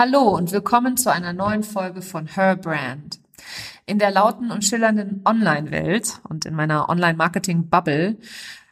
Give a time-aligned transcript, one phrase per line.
[0.00, 3.20] Hallo und willkommen zu einer neuen Folge von Her Brand.
[3.84, 8.16] In der lauten und schillernden Online-Welt und in meiner Online-Marketing-Bubble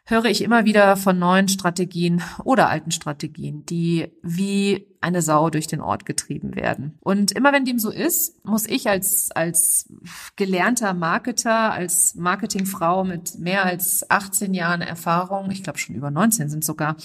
[0.09, 5.67] höre ich immer wieder von neuen Strategien oder alten Strategien, die wie eine Sau durch
[5.67, 6.97] den Ort getrieben werden.
[7.01, 9.93] Und immer wenn dem so ist, muss ich als, als
[10.37, 16.49] gelernter Marketer, als Marketingfrau mit mehr als 18 Jahren Erfahrung, ich glaube schon über 19
[16.49, 16.97] sind sogar,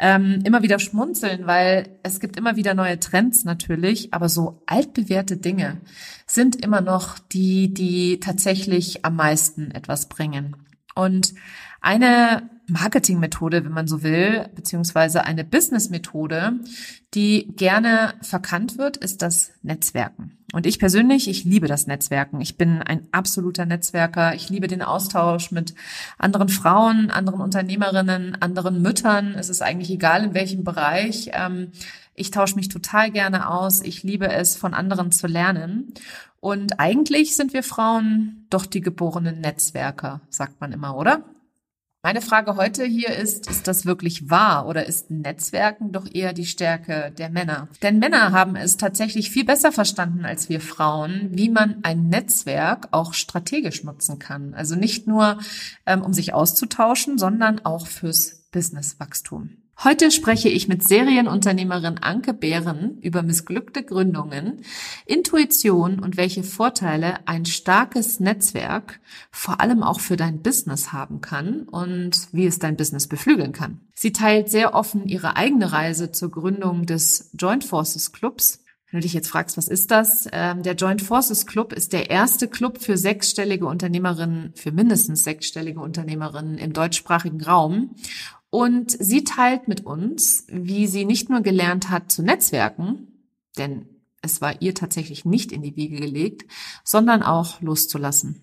[0.00, 5.36] ähm, immer wieder schmunzeln, weil es gibt immer wieder neue Trends natürlich, aber so altbewährte
[5.36, 5.82] Dinge
[6.26, 10.56] sind immer noch die, die tatsächlich am meisten etwas bringen.
[10.94, 11.34] Und
[11.80, 16.54] eine Marketingmethode, wenn man so will, beziehungsweise eine Businessmethode,
[17.14, 20.36] die gerne verkannt wird, ist das Netzwerken.
[20.52, 22.40] Und ich persönlich, ich liebe das Netzwerken.
[22.40, 24.34] Ich bin ein absoluter Netzwerker.
[24.34, 25.74] Ich liebe den Austausch mit
[26.18, 29.34] anderen Frauen, anderen Unternehmerinnen, anderen Müttern.
[29.34, 31.30] Es ist eigentlich egal, in welchem Bereich.
[31.32, 31.72] Ähm,
[32.14, 33.82] ich tausche mich total gerne aus.
[33.82, 35.92] Ich liebe es, von anderen zu lernen.
[36.40, 41.24] Und eigentlich sind wir Frauen doch die geborenen Netzwerker, sagt man immer, oder?
[42.06, 46.46] Meine Frage heute hier ist, ist das wirklich wahr oder ist Netzwerken doch eher die
[46.46, 47.66] Stärke der Männer?
[47.82, 52.86] Denn Männer haben es tatsächlich viel besser verstanden als wir Frauen, wie man ein Netzwerk
[52.92, 54.54] auch strategisch nutzen kann.
[54.54, 55.40] Also nicht nur,
[55.84, 59.65] ähm, um sich auszutauschen, sondern auch fürs Businesswachstum.
[59.84, 64.62] Heute spreche ich mit Serienunternehmerin Anke Behren über missglückte Gründungen,
[65.04, 71.64] Intuition und welche Vorteile ein starkes Netzwerk vor allem auch für dein Business haben kann
[71.64, 73.80] und wie es dein Business beflügeln kann.
[73.94, 79.02] Sie teilt sehr offen ihre eigene Reise zur Gründung des Joint Forces Clubs, wenn du
[79.02, 80.28] dich jetzt fragst, was ist das?
[80.32, 85.80] Ähm, der Joint Forces Club ist der erste Club für sechsstellige Unternehmerinnen, für mindestens sechsstellige
[85.80, 87.96] Unternehmerinnen im deutschsprachigen Raum.
[88.50, 93.08] Und sie teilt mit uns, wie sie nicht nur gelernt hat zu netzwerken,
[93.58, 93.86] denn
[94.22, 96.50] es war ihr tatsächlich nicht in die Wiege gelegt,
[96.84, 98.42] sondern auch loszulassen.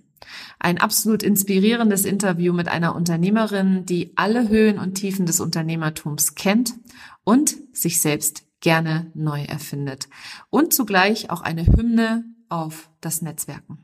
[0.59, 6.73] Ein absolut inspirierendes Interview mit einer Unternehmerin, die alle Höhen und Tiefen des Unternehmertums kennt
[7.23, 10.07] und sich selbst gerne neu erfindet.
[10.49, 13.83] Und zugleich auch eine Hymne auf das Netzwerken.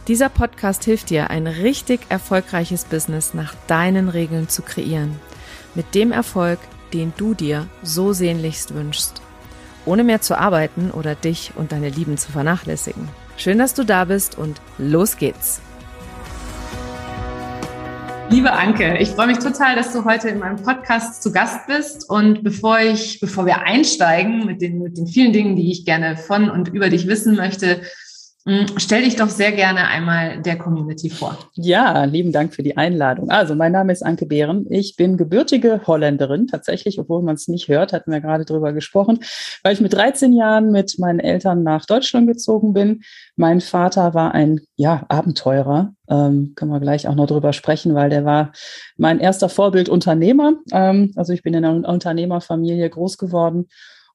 [0.11, 5.17] Dieser Podcast hilft dir, ein richtig erfolgreiches Business nach deinen Regeln zu kreieren.
[5.73, 6.59] Mit dem Erfolg,
[6.93, 9.21] den du dir so sehnlichst wünschst.
[9.85, 13.07] Ohne mehr zu arbeiten oder dich und deine Lieben zu vernachlässigen.
[13.37, 15.61] Schön, dass du da bist und los geht's.
[18.29, 22.09] Liebe Anke, ich freue mich total, dass du heute in meinem Podcast zu Gast bist.
[22.09, 26.17] Und bevor ich, bevor wir einsteigen mit den, mit den vielen Dingen, die ich gerne
[26.17, 27.79] von und über dich wissen möchte,
[28.77, 31.37] stell dich doch sehr gerne einmal der Community vor.
[31.53, 33.29] Ja, lieben Dank für die Einladung.
[33.29, 34.65] Also, mein Name ist Anke Behren.
[34.69, 39.19] Ich bin gebürtige Holländerin, tatsächlich, obwohl man es nicht hört, hatten wir gerade drüber gesprochen,
[39.63, 43.01] weil ich mit 13 Jahren mit meinen Eltern nach Deutschland gezogen bin.
[43.35, 45.93] Mein Vater war ein, ja, Abenteurer.
[46.09, 48.51] Ähm, können wir gleich auch noch drüber sprechen, weil der war
[48.97, 50.53] mein erster Vorbildunternehmer.
[50.71, 53.67] Ähm, also, ich bin in einer Unternehmerfamilie groß geworden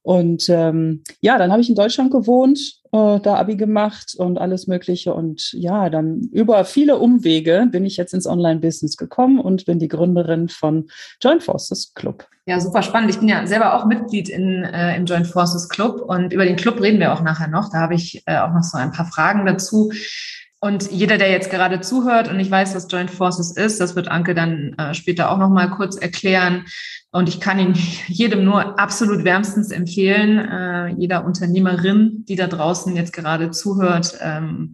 [0.07, 4.67] und ähm, ja, dann habe ich in Deutschland gewohnt, äh, da Abi gemacht und alles
[4.67, 5.13] Mögliche.
[5.13, 9.87] Und ja, dann über viele Umwege bin ich jetzt ins Online-Business gekommen und bin die
[9.87, 10.89] Gründerin von
[11.21, 12.27] Joint Forces Club.
[12.45, 13.09] Ja, super spannend.
[13.09, 16.55] Ich bin ja selber auch Mitglied in, äh, im Joint Forces Club und über den
[16.55, 17.69] Club reden wir auch nachher noch.
[17.69, 19.91] Da habe ich äh, auch noch so ein paar Fragen dazu.
[20.59, 24.07] Und jeder, der jetzt gerade zuhört und ich weiß, was Joint Forces ist, das wird
[24.07, 26.65] Anke dann äh, später auch noch mal kurz erklären.
[27.11, 27.73] Und ich kann ihn
[28.07, 34.17] jedem nur absolut wärmstens empfehlen, äh, jeder Unternehmerin, die da draußen jetzt gerade zuhört.
[34.19, 34.73] Ähm,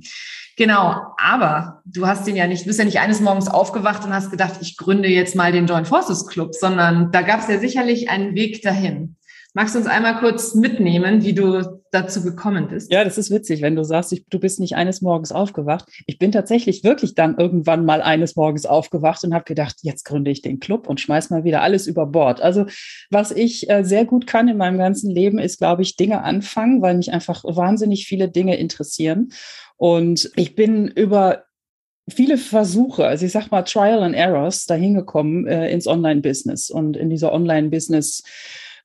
[0.55, 4.13] genau, aber du hast den ja nicht, du bist ja nicht eines Morgens aufgewacht und
[4.13, 7.59] hast gedacht, ich gründe jetzt mal den Joint Forces Club, sondern da gab es ja
[7.59, 9.17] sicherlich einen Weg dahin.
[9.55, 12.91] Magst du uns einmal kurz mitnehmen, wie du dazu gekommen bist?
[12.91, 15.85] Ja, das ist witzig, wenn du sagst, ich, du bist nicht eines Morgens aufgewacht.
[16.07, 20.31] Ich bin tatsächlich wirklich dann irgendwann mal eines Morgens aufgewacht und habe gedacht, jetzt gründe
[20.31, 22.41] ich den Club und schmeiß mal wieder alles über Bord.
[22.41, 22.65] Also
[23.11, 26.81] was ich äh, sehr gut kann in meinem ganzen Leben, ist, glaube ich, Dinge anfangen,
[26.81, 29.29] weil mich einfach wahnsinnig viele Dinge interessieren.
[29.77, 31.43] Und ich bin über
[32.09, 36.97] viele Versuche, also ich sag mal Trial and Errors, dahin gekommen äh, ins Online-Business und
[36.97, 38.23] in dieser Online-Business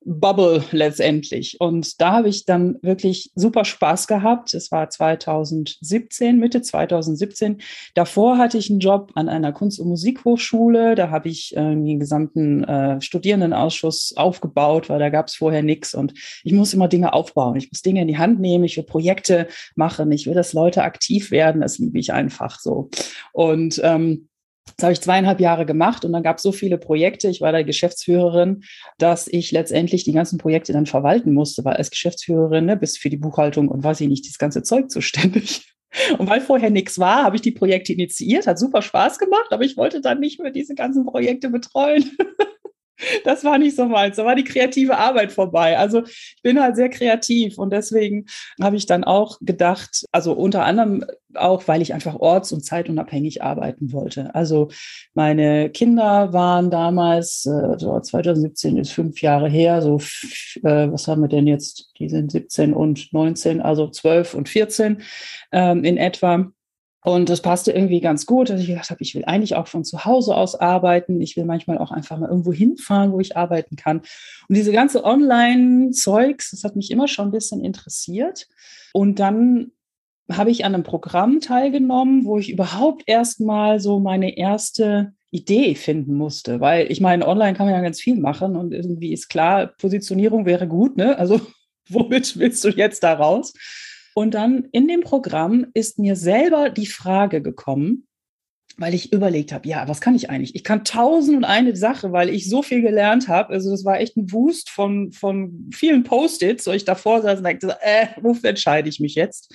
[0.05, 1.56] Bubble letztendlich.
[1.61, 4.55] Und da habe ich dann wirklich super Spaß gehabt.
[4.55, 7.61] Es war 2017, Mitte 2017.
[7.95, 10.95] Davor hatte ich einen Job an einer Kunst- und Musikhochschule.
[10.95, 15.95] Da habe ich äh, den gesamten äh, Studierendenausschuss aufgebaut, weil da gab es vorher nichts.
[15.95, 16.15] Und
[16.45, 17.56] ich muss immer Dinge aufbauen.
[17.56, 18.65] Ich muss Dinge in die Hand nehmen.
[18.65, 20.11] Ich will Projekte machen.
[20.12, 21.61] Ich will, dass Leute aktiv werden.
[21.61, 22.89] Das liebe ich einfach so.
[23.33, 24.29] Und ähm,
[24.76, 27.29] das habe ich zweieinhalb Jahre gemacht und dann gab es so viele Projekte.
[27.29, 28.62] Ich war da Geschäftsführerin,
[28.99, 33.11] dass ich letztendlich die ganzen Projekte dann verwalten musste, weil als Geschäftsführerin ne, bis für
[33.11, 35.75] die Buchhaltung und weiß ich nicht, das ganze Zeug zuständig.
[36.19, 39.65] Und weil vorher nichts war, habe ich die Projekte initiiert, hat super Spaß gemacht, aber
[39.65, 42.05] ich wollte dann nicht mehr diese ganzen Projekte betreuen.
[43.25, 44.17] das war nicht so meins.
[44.17, 45.79] Da war die kreative Arbeit vorbei.
[45.79, 48.27] Also ich bin halt sehr kreativ und deswegen
[48.62, 51.05] habe ich dann auch gedacht, also unter anderem
[51.35, 54.35] auch, weil ich einfach orts- und zeitunabhängig arbeiten wollte.
[54.35, 54.69] Also
[55.15, 59.99] meine Kinder waren damals, äh, so 2017 ist fünf Jahre her, so,
[60.62, 61.93] äh, was haben wir denn jetzt?
[61.99, 65.03] Die sind 17 und 19, also 12 und 14
[65.53, 66.50] ähm, in etwa.
[67.05, 69.85] Und das passte irgendwie ganz gut, dass ich gedacht habe, ich will eigentlich auch von
[69.85, 71.21] zu Hause aus arbeiten.
[71.21, 73.99] Ich will manchmal auch einfach mal irgendwo hinfahren, wo ich arbeiten kann.
[74.49, 78.49] Und diese ganze Online-Zeugs, das hat mich immer schon ein bisschen interessiert.
[78.93, 79.71] Und dann
[80.31, 85.75] habe ich an einem Programm teilgenommen, wo ich überhaupt erst mal so meine erste Idee
[85.75, 89.29] finden musste, weil ich meine, online kann man ja ganz viel machen und irgendwie ist
[89.29, 91.19] klar, Positionierung wäre gut, ne?
[91.19, 91.41] Also
[91.89, 93.53] womit willst du jetzt da raus?
[94.15, 98.09] Und dann in dem Programm ist mir selber die Frage gekommen,
[98.79, 100.55] weil ich überlegt habe, ja, was kann ich eigentlich?
[100.55, 103.53] Ich kann tausend und eine Sache, weil ich so viel gelernt habe.
[103.53, 107.45] Also das war echt ein Wust von, von vielen Post-its, wo ich davor saß und
[107.45, 109.53] dachte, äh, wofür entscheide ich mich jetzt?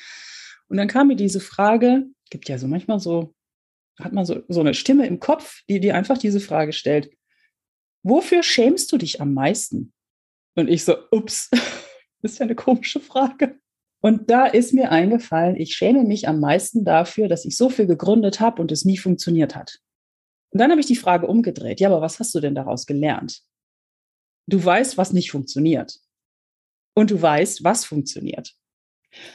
[0.68, 3.34] Und dann kam mir diese Frage, gibt ja so manchmal so,
[4.00, 7.10] hat man so, so eine Stimme im Kopf, die dir einfach diese Frage stellt.
[8.04, 9.94] Wofür schämst du dich am meisten?
[10.56, 11.50] Und ich so, ups,
[12.22, 13.60] ist ja eine komische Frage.
[14.06, 17.88] Und da ist mir eingefallen, ich schäme mich am meisten dafür, dass ich so viel
[17.88, 19.80] gegründet habe und es nie funktioniert hat.
[20.52, 21.80] Und dann habe ich die Frage umgedreht.
[21.80, 23.44] Ja, aber was hast du denn daraus gelernt?
[24.46, 26.00] Du weißt, was nicht funktioniert.
[26.96, 28.54] Und du weißt, was funktioniert.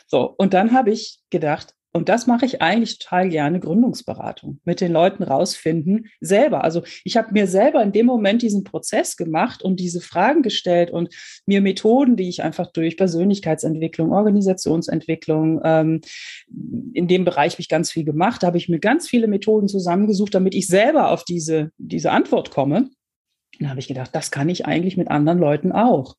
[0.06, 4.80] So, und dann habe ich gedacht, und das mache ich eigentlich total gerne, Gründungsberatung, mit
[4.80, 6.62] den Leuten rausfinden, selber.
[6.62, 10.90] Also ich habe mir selber in dem Moment diesen Prozess gemacht und diese Fragen gestellt
[10.90, 11.14] und
[11.46, 16.00] mir Methoden, die ich einfach durch Persönlichkeitsentwicklung, Organisationsentwicklung, ähm,
[16.92, 19.66] in dem Bereich habe ich ganz viel gemacht, da habe ich mir ganz viele Methoden
[19.68, 22.90] zusammengesucht, damit ich selber auf diese, diese Antwort komme.
[23.58, 26.16] Dann habe ich gedacht, das kann ich eigentlich mit anderen Leuten auch.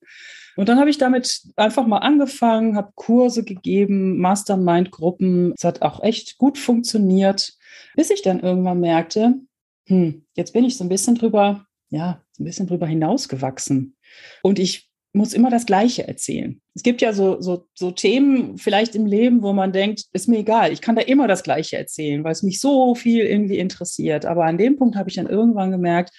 [0.59, 5.53] Und dann habe ich damit einfach mal angefangen, habe Kurse gegeben, Mastermind-Gruppen.
[5.56, 7.53] Es hat auch echt gut funktioniert,
[7.95, 9.35] bis ich dann irgendwann merkte,
[9.85, 13.95] hm, jetzt bin ich so ein bisschen drüber, ja, so ein bisschen drüber hinausgewachsen.
[14.44, 16.59] Und ich muss immer das Gleiche erzählen.
[16.75, 20.39] Es gibt ja so, so, so Themen vielleicht im Leben, wo man denkt, ist mir
[20.39, 24.25] egal, ich kann da immer das Gleiche erzählen, weil es mich so viel irgendwie interessiert.
[24.25, 26.12] Aber an dem Punkt habe ich dann irgendwann gemerkt,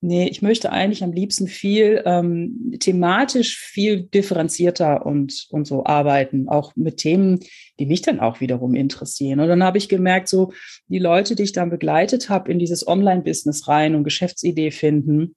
[0.00, 6.48] Nee, ich möchte eigentlich am liebsten viel ähm, thematisch viel differenzierter und, und so arbeiten,
[6.48, 7.40] auch mit Themen,
[7.80, 9.40] die mich dann auch wiederum interessieren.
[9.40, 10.52] Und dann habe ich gemerkt, so
[10.86, 15.34] die Leute, die ich dann begleitet habe, in dieses Online-Business rein und Geschäftsidee finden,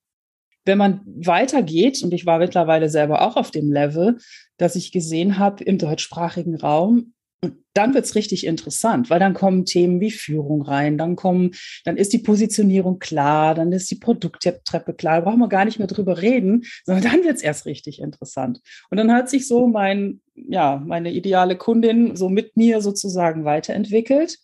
[0.64, 4.19] wenn man weitergeht, und ich war mittlerweile selber auch auf dem Level,
[4.57, 9.66] dass ich gesehen habe, im deutschsprachigen Raum und dann wird's richtig interessant, weil dann kommen
[9.66, 11.52] Themen wie Führung rein, dann kommen,
[11.86, 15.80] dann ist die Positionierung klar, dann ist die Produkttreppe klar, da brauchen wir gar nicht
[15.80, 18.62] mehr drüber reden, sondern dann wird's erst richtig interessant.
[18.92, 24.38] Und dann hat sich so mein, ja, meine ideale Kundin so mit mir sozusagen weiterentwickelt.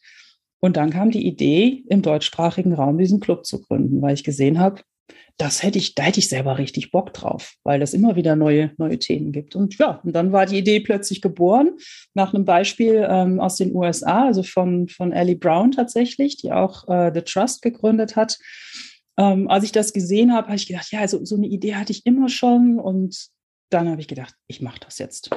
[0.60, 4.60] Und dann kam die Idee, im deutschsprachigen Raum diesen Club zu gründen, weil ich gesehen
[4.60, 4.82] habe,
[5.38, 8.72] das hätte ich, da hätte ich selber richtig Bock drauf, weil es immer wieder neue,
[8.78, 9.56] neue Themen gibt.
[9.56, 11.78] Und ja, und dann war die Idee plötzlich geboren,
[12.16, 16.88] nach einem Beispiel ähm, aus den USA, also von, von Ellie Brown tatsächlich, die auch
[16.88, 18.40] äh, The Trust gegründet hat.
[19.20, 21.92] Ähm, als ich das gesehen habe, habe ich gedacht, ja, also so eine Idee hatte
[21.92, 22.80] ich immer schon.
[22.80, 23.28] Und
[23.70, 25.30] dann habe ich gedacht, ich mache das jetzt.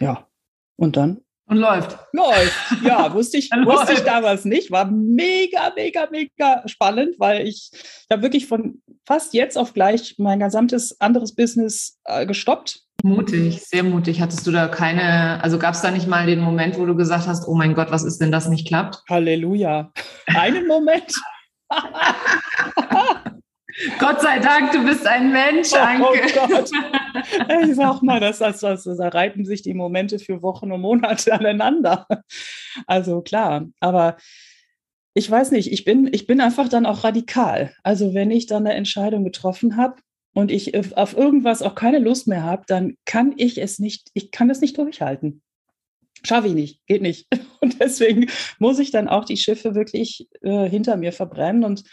[0.00, 0.28] Ja.
[0.76, 1.96] Und dann und läuft.
[2.12, 2.82] Läuft.
[2.82, 4.72] Ja, wusste ich, wusste ich damals nicht.
[4.72, 10.16] War mega, mega, mega spannend, weil ich, ich habe wirklich von fast jetzt auf gleich
[10.18, 12.82] mein gesamtes anderes Business äh, gestoppt.
[13.02, 14.20] Mutig, sehr mutig.
[14.20, 17.26] Hattest du da keine, also gab es da nicht mal den Moment, wo du gesagt
[17.26, 19.02] hast, oh mein Gott, was ist, wenn das nicht klappt?
[19.08, 19.92] Halleluja.
[20.26, 21.14] Einen Moment.
[23.98, 26.04] Gott sei Dank, du bist ein Mensch, Anke.
[26.04, 26.14] Oh
[26.48, 26.70] Gott.
[27.62, 31.32] Ich sag mal, das, das, das, da reiten sich die Momente für Wochen und Monate
[31.38, 32.06] aneinander.
[32.86, 34.16] Also klar, aber
[35.16, 37.72] ich weiß nicht, ich bin, ich bin einfach dann auch radikal.
[37.82, 39.96] Also wenn ich dann eine Entscheidung getroffen habe,
[40.36, 44.30] und ich auf irgendwas auch keine Lust mehr habe, dann kann ich es nicht, ich
[44.30, 45.40] kann das nicht durchhalten.
[46.24, 47.26] Schaffe ich nicht, geht nicht.
[47.62, 48.26] Und deswegen
[48.58, 51.64] muss ich dann auch die Schiffe wirklich äh, hinter mir verbrennen.
[51.64, 51.84] Und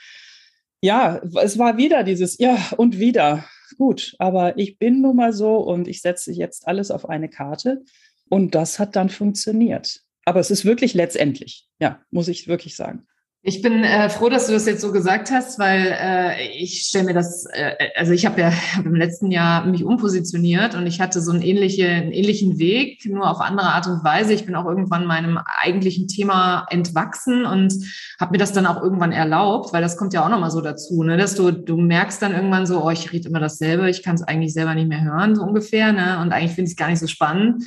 [0.81, 3.45] ja, es war wieder dieses Ja und wieder.
[3.77, 7.83] Gut, aber ich bin nun mal so und ich setze jetzt alles auf eine Karte.
[8.27, 10.01] Und das hat dann funktioniert.
[10.25, 13.07] Aber es ist wirklich letztendlich, ja, muss ich wirklich sagen.
[13.45, 17.03] Ich bin äh, froh, dass du das jetzt so gesagt hast, weil äh, ich stelle
[17.03, 21.01] mir das, äh, also ich habe ja hab im letzten Jahr mich umpositioniert und ich
[21.01, 24.31] hatte so einen, ähnliche, einen ähnlichen Weg, nur auf andere Art und Weise.
[24.31, 27.73] Ich bin auch irgendwann meinem eigentlichen Thema entwachsen und
[28.17, 31.03] habe mir das dann auch irgendwann erlaubt, weil das kommt ja auch nochmal so dazu,
[31.03, 34.15] ne, dass du, du merkst dann irgendwann so, oh, ich rede immer dasselbe, ich kann
[34.15, 36.19] es eigentlich selber nicht mehr hören, so ungefähr, ne?
[36.21, 37.61] Und eigentlich finde ich es gar nicht so spannend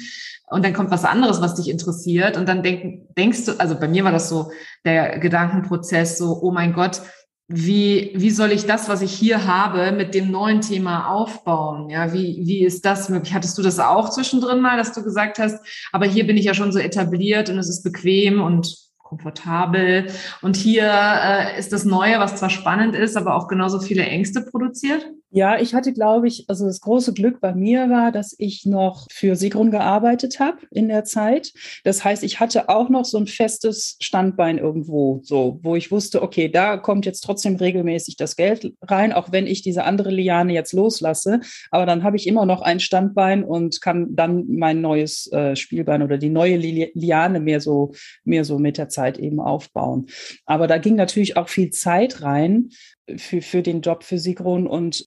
[0.49, 3.89] und dann kommt was anderes, was dich interessiert und dann denk, denkst du, also bei
[3.89, 4.51] mir war das so
[4.85, 7.03] der Gedankenprozess, so, oh mein Gott,
[7.49, 11.91] wie, wie soll ich das, was ich hier habe, mit dem neuen Thema aufbauen?
[11.91, 13.35] Ja, wie, wie ist das möglich?
[13.35, 16.55] Hattest du das auch zwischendrin mal, dass du gesagt hast, aber hier bin ich ja
[16.55, 20.09] schon so etabliert und es ist bequem und komfortabel
[20.43, 24.43] und hier äh, ist das Neue, was zwar spannend ist, aber auch genauso viele Ängste
[24.43, 25.07] produziert?
[25.37, 29.07] Ja, ich hatte, glaube ich, also das große Glück bei mir war, dass ich noch
[29.13, 31.53] für Sigrun gearbeitet habe in der Zeit.
[31.85, 36.23] Das heißt, ich hatte auch noch so ein festes Standbein irgendwo, so, wo ich wusste,
[36.23, 40.55] okay, da kommt jetzt trotzdem regelmäßig das Geld rein, auch wenn ich diese andere Liane
[40.55, 41.41] jetzt loslasse.
[41.71, 46.03] Aber dann habe ich immer noch ein Standbein und kann dann mein neues äh, Spielbein
[46.03, 47.93] oder die neue Liane mehr so,
[48.25, 50.07] mehr so mit der Zeit eben aufbauen.
[50.47, 52.71] Aber da ging natürlich auch viel Zeit rein
[53.15, 55.07] für, für den Job für Sigrun und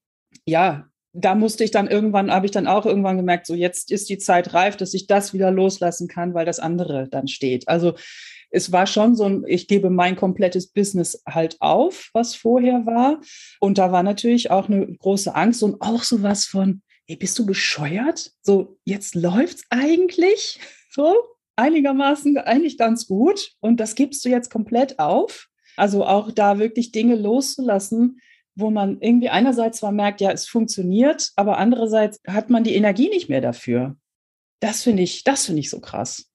[0.50, 4.10] ja, da musste ich dann irgendwann, habe ich dann auch irgendwann gemerkt, so jetzt ist
[4.10, 7.68] die Zeit reif, dass ich das wieder loslassen kann, weil das andere dann steht.
[7.68, 7.96] Also
[8.52, 13.22] es war schon so ein, ich gebe mein komplettes Business halt auf, was vorher war.
[13.60, 17.46] Und da war natürlich auch eine große Angst und auch sowas von, ey, bist du
[17.46, 18.32] bescheuert?
[18.42, 20.60] So, jetzt läuft's eigentlich
[20.92, 21.16] so
[21.56, 25.48] einigermaßen eigentlich ganz gut und das gibst du jetzt komplett auf.
[25.76, 28.20] Also auch da wirklich Dinge loszulassen,
[28.60, 33.10] wo man irgendwie einerseits zwar merkt, ja, es funktioniert, aber andererseits hat man die Energie
[33.10, 33.96] nicht mehr dafür.
[34.60, 36.30] Das finde ich, das finde ich so krass.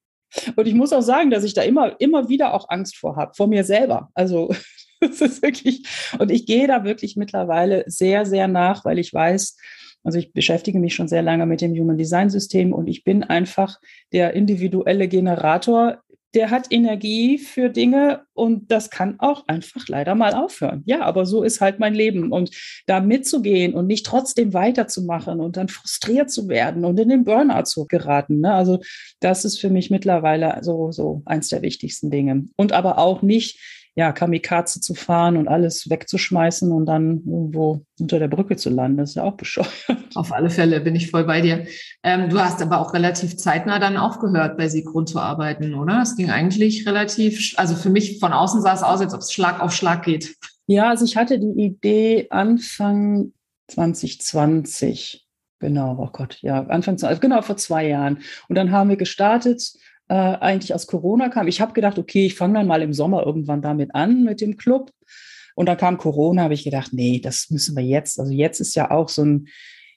[0.57, 3.35] Und ich muss auch sagen, dass ich da immer, immer wieder auch Angst vor habe,
[3.35, 4.11] vor mir selber.
[4.15, 4.55] Also,
[5.01, 5.87] das ist wirklich,
[6.19, 9.57] und ich gehe da wirklich mittlerweile sehr, sehr nach, weil ich weiß,
[10.03, 13.25] also ich beschäftige mich schon sehr lange mit dem Human Design System und ich bin
[13.25, 13.81] einfach
[14.13, 16.03] der individuelle Generator
[16.35, 20.83] der hat Energie für Dinge und das kann auch einfach leider mal aufhören.
[20.87, 22.51] Ja, aber so ist halt mein Leben und
[22.87, 27.65] da mitzugehen und nicht trotzdem weiterzumachen und dann frustriert zu werden und in den Burnout
[27.65, 28.41] zu geraten.
[28.41, 28.53] Ne?
[28.53, 28.81] Also
[29.21, 32.47] das ist für mich mittlerweile so, so eins der wichtigsten Dinge.
[32.57, 33.59] Und aber auch nicht
[33.97, 38.99] ja, Kamikaze zu fahren und alles wegzuschmeißen und dann irgendwo unter der Brücke zu landen.
[38.99, 39.69] Das ist ja auch bescheuert.
[40.15, 41.67] Auf alle Fälle bin ich voll bei dir.
[42.03, 46.03] Ähm, du hast aber auch relativ zeitnah dann aufgehört, bei Sigrun zu arbeiten, oder?
[46.03, 49.33] Es ging eigentlich relativ, also für mich von außen sah es aus, als ob es
[49.33, 50.35] Schlag auf Schlag geht.
[50.67, 53.33] Ja, also ich hatte die Idee Anfang
[53.69, 55.25] 2020.
[55.61, 58.19] Genau, oh Gott, ja, Anfang, genau, vor zwei Jahren.
[58.49, 59.63] Und dann haben wir gestartet
[60.09, 61.49] äh, eigentlich aus Corona kam.
[61.49, 64.57] Ich habe gedacht, okay, ich fange dann mal im Sommer irgendwann damit an mit dem
[64.57, 64.91] Club.
[65.55, 68.19] Und dann kam Corona, habe ich gedacht, nee, das müssen wir jetzt.
[68.19, 69.49] Also jetzt ist ja auch so ein,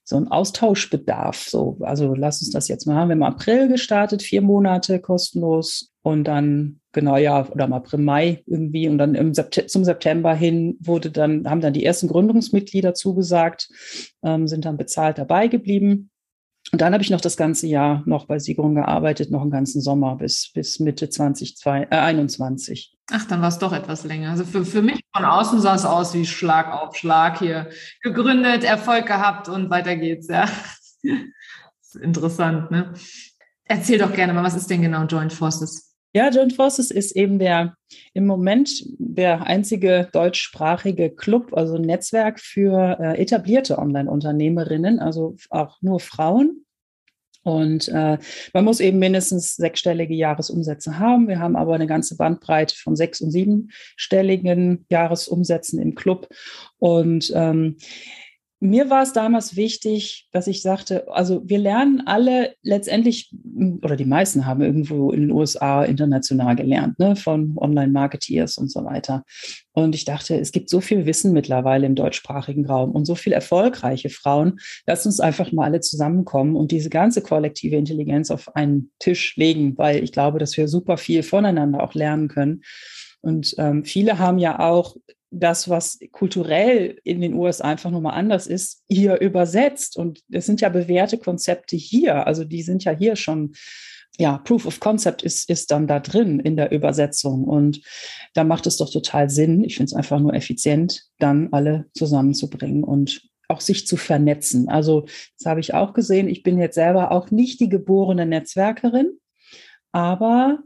[0.03, 1.49] so ein Austauschbedarf.
[1.49, 3.09] So, also lass uns das jetzt mal haben.
[3.09, 5.91] Wir haben im April gestartet, vier Monate kostenlos.
[6.03, 8.87] Und dann, genau, ja, oder im April, Mai irgendwie.
[8.87, 13.67] Und dann im Sept zum September hin wurde dann, haben dann die ersten Gründungsmitglieder zugesagt,
[14.23, 16.11] ähm, sind dann bezahlt dabei geblieben.
[16.71, 19.81] Und dann habe ich noch das ganze Jahr noch bei Sigrun gearbeitet, noch einen ganzen
[19.81, 22.93] Sommer bis, bis Mitte 2021.
[22.93, 24.31] Äh, Ach, dann war es doch etwas länger.
[24.31, 27.69] Also für, für mich von außen sah es aus wie Schlag auf Schlag hier.
[28.01, 30.49] Gegründet, Erfolg gehabt und weiter geht's, ja.
[32.01, 32.93] interessant, ne?
[33.63, 35.86] Erzähl doch gerne mal, was ist denn genau Joint Forces?
[36.13, 37.75] Ja, Joint Forces ist eben der
[38.13, 45.99] im Moment der einzige deutschsprachige Club, also Netzwerk für äh, etablierte Online-Unternehmerinnen, also auch nur
[45.99, 46.65] Frauen.
[47.43, 48.17] Und äh,
[48.53, 51.29] man muss eben mindestens sechsstellige Jahresumsätze haben.
[51.29, 56.27] Wir haben aber eine ganze Bandbreite von sechs- und siebenstelligen Jahresumsätzen im Club.
[56.77, 57.77] Und ähm,
[58.59, 63.31] mir war es damals wichtig, dass ich sagte, also wir lernen alle letztendlich,
[63.83, 68.83] oder die meisten haben irgendwo in den USA international gelernt, ne, von Online-Marketeers und so
[68.83, 69.23] weiter.
[69.73, 73.35] Und ich dachte, es gibt so viel Wissen mittlerweile im deutschsprachigen Raum und so viele
[73.35, 74.59] erfolgreiche Frauen.
[74.87, 79.77] Lass uns einfach mal alle zusammenkommen und diese ganze kollektive Intelligenz auf einen Tisch legen,
[79.77, 82.61] weil ich glaube, dass wir super viel voneinander auch lernen können.
[83.21, 84.95] Und ähm, viele haben ja auch
[85.31, 89.97] das, was kulturell in den USA einfach nochmal anders ist, hier übersetzt.
[89.97, 92.25] Und es sind ja bewährte Konzepte hier.
[92.25, 93.53] Also die sind ja hier schon,
[94.17, 97.43] ja, Proof of Concept ist, ist dann da drin in der Übersetzung.
[97.43, 97.81] Und
[98.33, 99.63] da macht es doch total Sinn.
[99.63, 104.69] Ich finde es einfach nur effizient, dann alle zusammenzubringen und auch sich zu vernetzen.
[104.69, 105.05] Also
[105.37, 106.27] das habe ich auch gesehen.
[106.27, 109.19] Ich bin jetzt selber auch nicht die geborene Netzwerkerin,
[109.91, 110.59] aber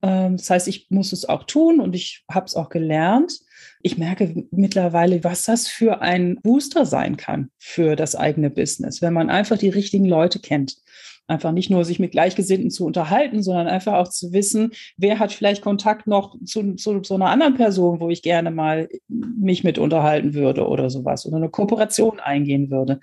[0.00, 3.40] das heißt, ich muss es auch tun und ich habe es auch gelernt.
[3.82, 9.12] Ich merke mittlerweile, was das für ein Booster sein kann für das eigene Business, wenn
[9.12, 10.76] man einfach die richtigen Leute kennt.
[11.26, 15.32] Einfach nicht nur sich mit Gleichgesinnten zu unterhalten, sondern einfach auch zu wissen, wer hat
[15.32, 19.78] vielleicht Kontakt noch zu, zu so einer anderen Person, wo ich gerne mal mich mit
[19.78, 23.00] unterhalten würde oder sowas oder eine Kooperation eingehen würde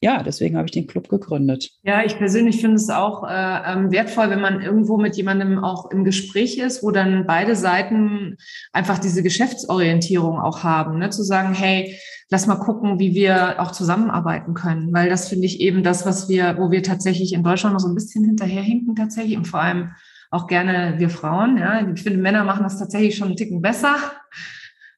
[0.00, 1.70] ja, deswegen habe ich den Club gegründet.
[1.82, 5.90] Ja, ich persönlich finde es auch äh, ähm, wertvoll, wenn man irgendwo mit jemandem auch
[5.90, 8.36] im Gespräch ist, wo dann beide Seiten
[8.72, 11.10] einfach diese Geschäftsorientierung auch haben, ne?
[11.10, 11.98] zu sagen, hey,
[12.30, 16.28] lass mal gucken, wie wir auch zusammenarbeiten können, weil das finde ich eben das, was
[16.28, 19.90] wir, wo wir tatsächlich in Deutschland noch so ein bisschen hinterherhinken tatsächlich und vor allem
[20.30, 21.56] auch gerne wir Frauen.
[21.56, 23.96] Ja, ich finde Männer machen das tatsächlich schon einen Ticken besser.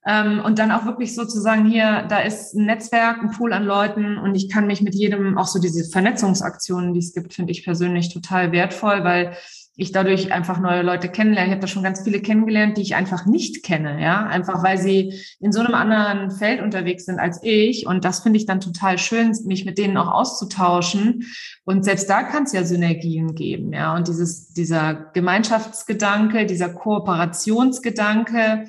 [0.09, 4.17] Ähm, und dann auch wirklich sozusagen hier, da ist ein Netzwerk, ein Pool an Leuten
[4.17, 7.63] und ich kann mich mit jedem, auch so diese Vernetzungsaktionen, die es gibt, finde ich
[7.63, 9.37] persönlich total wertvoll, weil
[9.77, 11.49] ich dadurch einfach neue Leute kennenlerne.
[11.49, 14.79] Ich habe da schon ganz viele kennengelernt, die ich einfach nicht kenne, ja, einfach weil
[14.79, 17.87] sie in so einem anderen Feld unterwegs sind als ich.
[17.87, 21.27] Und das finde ich dann total schön, mich mit denen auch auszutauschen.
[21.65, 23.95] Und selbst da kann es ja Synergien geben, ja.
[23.95, 28.65] Und dieses, dieser Gemeinschaftsgedanke, dieser Kooperationsgedanke,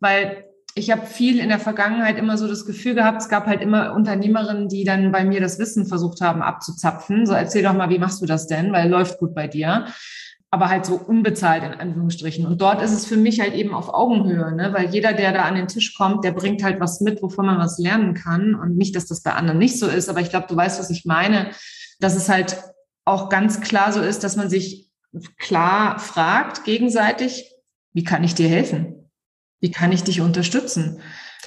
[0.00, 0.44] weil
[0.74, 3.92] ich habe viel in der Vergangenheit immer so das Gefühl gehabt, es gab halt immer
[3.94, 7.26] Unternehmerinnen, die dann bei mir das Wissen versucht haben abzuzapfen.
[7.26, 8.72] So erzähl doch mal, wie machst du das denn?
[8.72, 9.86] Weil läuft gut bei dir.
[10.50, 12.46] Aber halt so unbezahlt in Anführungsstrichen.
[12.46, 14.72] Und dort ist es für mich halt eben auf Augenhöhe, ne?
[14.74, 17.58] weil jeder, der da an den Tisch kommt, der bringt halt was mit, wovon man
[17.58, 18.54] was lernen kann.
[18.54, 20.90] Und nicht, dass das bei anderen nicht so ist, aber ich glaube, du weißt, was
[20.90, 21.50] ich meine,
[22.00, 22.56] dass es halt
[23.04, 24.90] auch ganz klar so ist, dass man sich
[25.38, 27.50] klar fragt gegenseitig,
[27.92, 29.01] wie kann ich dir helfen?
[29.62, 30.98] Wie kann ich dich unterstützen?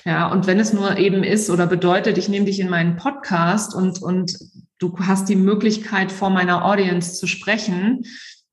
[0.05, 3.75] Ja, und wenn es nur eben ist oder bedeutet, ich nehme dich in meinen Podcast
[3.75, 4.37] und, und
[4.79, 8.05] du hast die Möglichkeit, vor meiner Audience zu sprechen,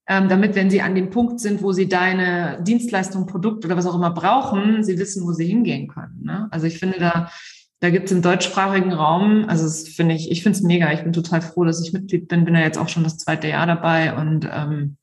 [0.09, 3.87] ähm, damit, wenn sie an dem Punkt sind, wo sie deine Dienstleistung, Produkt oder was
[3.87, 6.23] auch immer brauchen, sie wissen, wo sie hingehen können.
[6.23, 6.49] Ne?
[6.51, 7.31] Also ich finde, da,
[7.79, 10.93] da gibt es im deutschsprachigen Raum, also das finde ich, ich finde es mega.
[10.93, 13.47] Ich bin total froh, dass ich Mitglied bin, bin ja jetzt auch schon das zweite
[13.47, 14.97] Jahr dabei und ähm,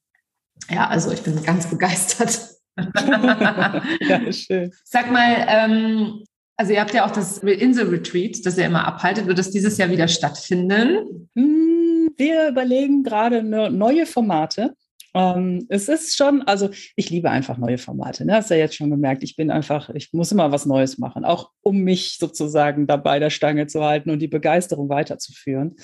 [0.69, 2.58] ja, also ich bin ganz begeistert.
[4.01, 4.71] ja, schön.
[4.83, 6.23] Sag mal, ähm,
[6.57, 9.27] also ihr habt ja auch das Insel-Retreat, das ihr immer abhaltet.
[9.27, 11.29] Wird das dieses Jahr wieder stattfinden?
[11.35, 14.73] Hm, wir überlegen gerade neue Formate.
[15.13, 18.25] Ähm, es ist schon, also ich liebe einfach neue Formate.
[18.25, 18.35] Ne?
[18.35, 19.23] Hast du ja jetzt schon gemerkt.
[19.23, 23.29] Ich bin einfach, ich muss immer was Neues machen, auch um mich sozusagen dabei der
[23.29, 25.77] Stange zu halten und die Begeisterung weiterzuführen.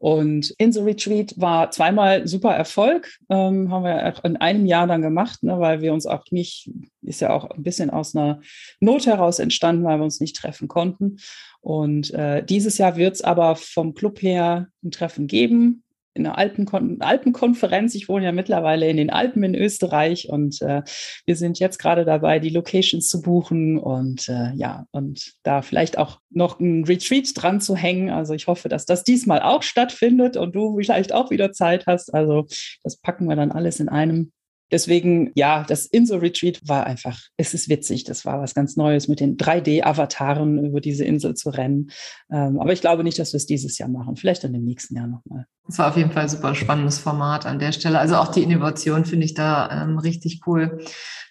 [0.00, 5.02] Und Insel Retreat war zweimal super Erfolg, ähm, haben wir auch in einem Jahr dann
[5.02, 6.70] gemacht, ne, weil wir uns auch nicht,
[7.02, 8.40] ist ja auch ein bisschen aus einer
[8.80, 11.18] Not heraus entstanden, weil wir uns nicht treffen konnten.
[11.60, 15.82] Und äh, dieses Jahr wird es aber vom Club her ein Treffen geben
[16.20, 17.94] in einer Alpenkon Alpenkonferenz.
[17.94, 20.82] Ich wohne ja mittlerweile in den Alpen in Österreich und äh,
[21.26, 25.98] wir sind jetzt gerade dabei, die Locations zu buchen und äh, ja, und da vielleicht
[25.98, 28.10] auch noch ein Retreat dran zu hängen.
[28.10, 32.14] Also ich hoffe, dass das diesmal auch stattfindet und du vielleicht auch wieder Zeit hast.
[32.14, 32.46] Also
[32.82, 34.32] das packen wir dann alles in einem
[34.70, 38.04] Deswegen, ja, das Insel-Retreat war einfach, es ist witzig.
[38.04, 41.90] Das war was ganz Neues mit den 3D-Avataren über diese Insel zu rennen.
[42.30, 44.16] Ähm, aber ich glaube nicht, dass wir es dieses Jahr machen.
[44.16, 45.46] Vielleicht dann im nächsten Jahr nochmal.
[45.66, 47.98] Das war auf jeden Fall ein super spannendes Format an der Stelle.
[47.98, 50.78] Also auch die Innovation finde ich da ähm, richtig cool.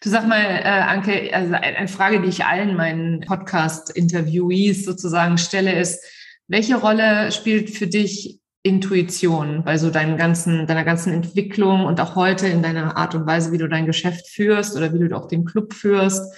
[0.02, 5.78] Du sag mal, äh, Anke, also eine Frage, die ich allen meinen Podcast-Interviewees sozusagen stelle,
[5.78, 6.04] ist,
[6.47, 12.15] welche Rolle spielt für dich Intuition bei so deinen ganzen, deiner ganzen Entwicklung und auch
[12.15, 15.28] heute in deiner Art und Weise, wie du dein Geschäft führst oder wie du auch
[15.28, 16.34] den Club führst?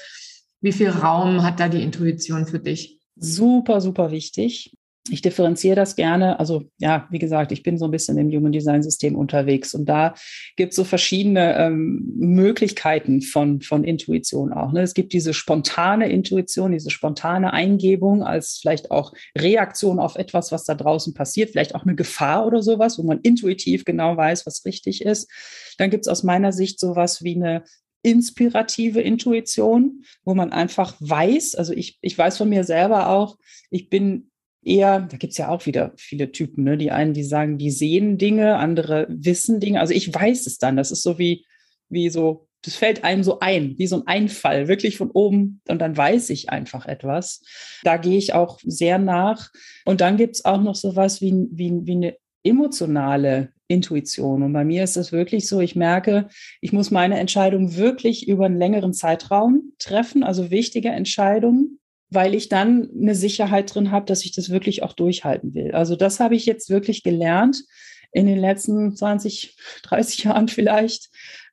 [0.61, 2.99] Wie viel Raum hat da die Intuition für dich?
[3.15, 4.77] Super, super wichtig.
[5.09, 6.39] Ich differenziere das gerne.
[6.39, 9.85] Also ja, wie gesagt, ich bin so ein bisschen im Human Design System unterwegs und
[9.85, 10.13] da
[10.57, 14.71] gibt es so verschiedene ähm, Möglichkeiten von, von Intuition auch.
[14.71, 14.81] Ne?
[14.81, 20.65] Es gibt diese spontane Intuition, diese spontane Eingebung als vielleicht auch Reaktion auf etwas, was
[20.65, 24.65] da draußen passiert, vielleicht auch eine Gefahr oder sowas, wo man intuitiv genau weiß, was
[24.65, 25.31] richtig ist.
[25.79, 27.63] Dann gibt es aus meiner Sicht sowas wie eine
[28.03, 33.37] inspirative Intuition, wo man einfach weiß, also ich, ich weiß von mir selber auch,
[33.69, 34.30] ich bin
[34.63, 36.77] eher, da gibt's ja auch wieder viele Typen, ne?
[36.77, 39.79] Die einen, die sagen, die sehen Dinge, andere wissen Dinge.
[39.79, 40.77] Also ich weiß es dann.
[40.77, 41.45] Das ist so wie,
[41.89, 45.61] wie so das fällt einem so ein, wie so ein Einfall, wirklich von oben.
[45.67, 47.41] Und dann weiß ich einfach etwas.
[47.83, 49.49] Da gehe ich auch sehr nach.
[49.85, 54.43] Und dann gibt es auch noch so was wie, wie, wie eine emotionale Intuition.
[54.43, 56.27] Und bei mir ist es wirklich so, ich merke,
[56.59, 61.79] ich muss meine Entscheidung wirklich über einen längeren Zeitraum treffen, also wichtige Entscheidungen,
[62.11, 65.71] weil ich dann eine Sicherheit drin habe, dass ich das wirklich auch durchhalten will.
[65.71, 67.63] Also das habe ich jetzt wirklich gelernt
[68.11, 71.09] in den letzten 20, 30 Jahren vielleicht,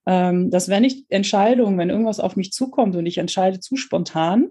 [0.06, 4.48] ähm, dass wenn ich Entscheidungen, wenn irgendwas auf mich zukommt und ich entscheide zu spontan,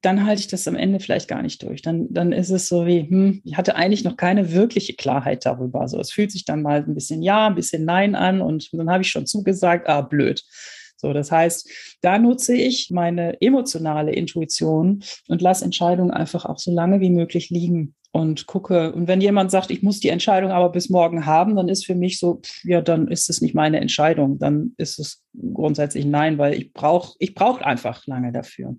[0.00, 1.80] dann halte ich das am Ende vielleicht gar nicht durch.
[1.80, 5.80] Dann, dann ist es so wie, hm, ich hatte eigentlich noch keine wirkliche Klarheit darüber.
[5.80, 8.90] Also es fühlt sich dann mal ein bisschen Ja, ein bisschen Nein an und dann
[8.90, 10.42] habe ich schon zugesagt, ah, blöd.
[11.02, 11.68] So, das heißt,
[12.00, 17.50] da nutze ich meine emotionale Intuition und lasse Entscheidungen einfach auch so lange wie möglich
[17.50, 18.92] liegen und gucke.
[18.92, 21.96] Und wenn jemand sagt, ich muss die Entscheidung aber bis morgen haben, dann ist für
[21.96, 24.38] mich so, ja, dann ist es nicht meine Entscheidung.
[24.38, 28.76] Dann ist es grundsätzlich nein, weil ich brauche, ich brauche einfach lange dafür.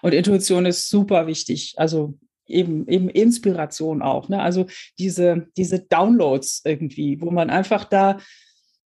[0.00, 1.74] Und Intuition ist super wichtig.
[1.76, 2.14] Also
[2.46, 4.30] eben, eben Inspiration auch.
[4.30, 4.40] Ne?
[4.40, 4.64] Also
[4.98, 8.16] diese, diese Downloads irgendwie, wo man einfach da,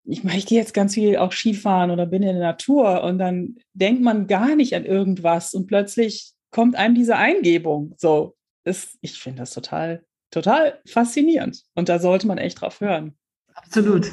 [0.05, 3.19] ich meine, ich gehe jetzt ganz viel auch Skifahren oder bin in der Natur und
[3.19, 7.93] dann denkt man gar nicht an irgendwas und plötzlich kommt einem diese Eingebung.
[7.97, 11.63] So, ist, ich finde das total, total faszinierend.
[11.75, 13.15] Und da sollte man echt drauf hören.
[13.53, 14.11] Absolut.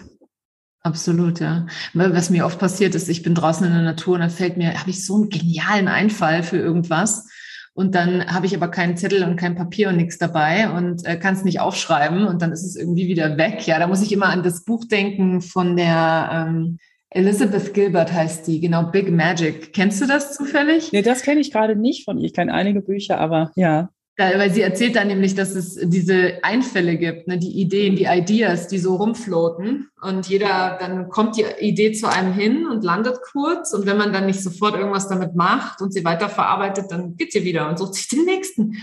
[0.83, 1.67] Absolut, ja.
[1.95, 4.79] Was mir oft passiert ist, ich bin draußen in der Natur und dann fällt mir,
[4.79, 7.29] habe ich so einen genialen Einfall für irgendwas.
[7.77, 11.19] Und dann habe ich aber keinen Zettel und kein Papier und nichts dabei und äh,
[11.19, 13.67] kann es nicht aufschreiben und dann ist es irgendwie wieder weg.
[13.67, 16.79] Ja, da muss ich immer an das Buch denken von der ähm,
[17.11, 19.75] Elizabeth Gilbert heißt die, genau, Big Magic.
[19.75, 20.91] Kennst du das zufällig?
[20.93, 22.25] Nee, das kenne ich gerade nicht von ihr.
[22.25, 23.91] Ich kenne einige Bücher, aber ja.
[24.19, 28.67] Weil sie erzählt dann nämlich, dass es diese Einfälle gibt, ne, die Ideen, die Ideas,
[28.67, 29.91] die so rumfloten.
[30.01, 33.75] Und jeder, dann kommt die Idee zu einem hin und landet kurz.
[33.75, 37.45] Und wenn man dann nicht sofort irgendwas damit macht und sie weiterverarbeitet, dann geht sie
[37.45, 38.79] wieder und sucht sich den nächsten.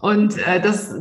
[0.00, 0.94] Und äh, das,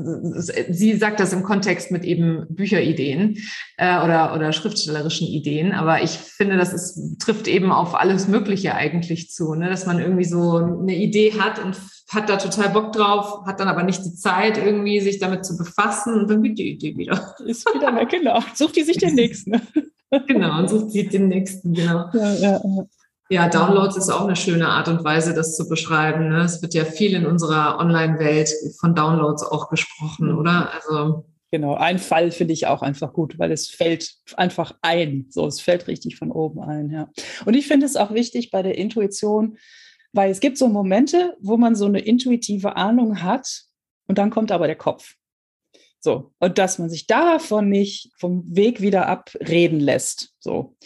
[0.70, 3.38] sie sagt das im Kontext mit eben Bücherideen
[3.78, 5.72] äh, oder, oder schriftstellerischen Ideen.
[5.72, 9.70] Aber ich finde, das ist, trifft eben auf alles Mögliche eigentlich zu, ne?
[9.70, 11.78] dass man irgendwie so eine Idee hat und
[12.10, 15.58] hat da total Bock drauf, hat dann aber nicht die Zeit, irgendwie sich damit zu
[15.58, 17.36] befassen und dann geht die Idee wieder.
[17.46, 18.40] Ist wieder weg, genau.
[18.56, 19.62] Sucht die sich den nächsten.
[20.28, 22.06] genau, und sucht sie den nächsten, genau.
[22.14, 22.86] Ja, ja, ja.
[23.30, 26.30] Ja, Downloads ist auch eine schöne Art und Weise, das zu beschreiben.
[26.30, 26.42] Ne?
[26.44, 30.38] Es wird ja viel in unserer Online-Welt von Downloads auch gesprochen, mhm.
[30.38, 30.72] oder?
[30.74, 35.28] Also Genau, ein Fall finde ich auch einfach gut, weil es fällt einfach ein.
[35.30, 37.10] So, es fällt richtig von oben ein, ja.
[37.46, 39.58] Und ich finde es auch wichtig bei der Intuition,
[40.12, 43.64] weil es gibt so Momente, wo man so eine intuitive Ahnung hat
[44.08, 45.16] und dann kommt aber der Kopf.
[46.08, 50.30] So, und dass man sich davon nicht vom Weg wieder abreden lässt.
[50.40, 50.78] So,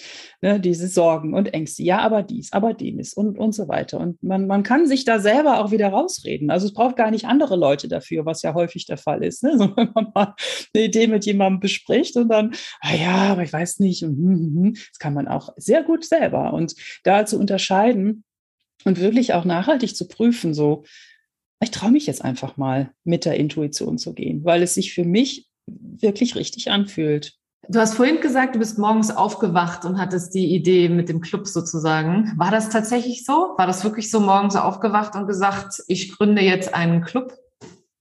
[0.41, 1.83] ne, diese Sorgen und Ängste.
[1.83, 3.99] Ja, aber dies, aber jenes und, und so weiter.
[3.99, 6.49] Und man, man kann sich da selber auch wieder rausreden.
[6.49, 9.43] Also es braucht gar nicht andere Leute dafür, was ja häufig der Fall ist.
[9.43, 9.51] Ne?
[9.61, 10.33] So, wenn man mal
[10.73, 14.03] eine Idee mit jemandem bespricht und dann, ah ja, aber ich weiß nicht.
[14.03, 16.51] Und, hm, hm, hm, das kann man auch sehr gut selber.
[16.51, 18.23] Und da zu unterscheiden
[18.85, 20.83] und wirklich auch nachhaltig zu prüfen, so,
[21.61, 25.05] ich traue mich jetzt einfach mal mit der Intuition zu gehen, weil es sich für
[25.05, 27.37] mich wirklich richtig anfühlt.
[27.69, 31.47] Du hast vorhin gesagt, du bist morgens aufgewacht und hattest die Idee mit dem Club
[31.47, 32.33] sozusagen.
[32.35, 33.53] War das tatsächlich so?
[33.57, 37.37] War das wirklich so morgens aufgewacht und gesagt, ich gründe jetzt einen Club?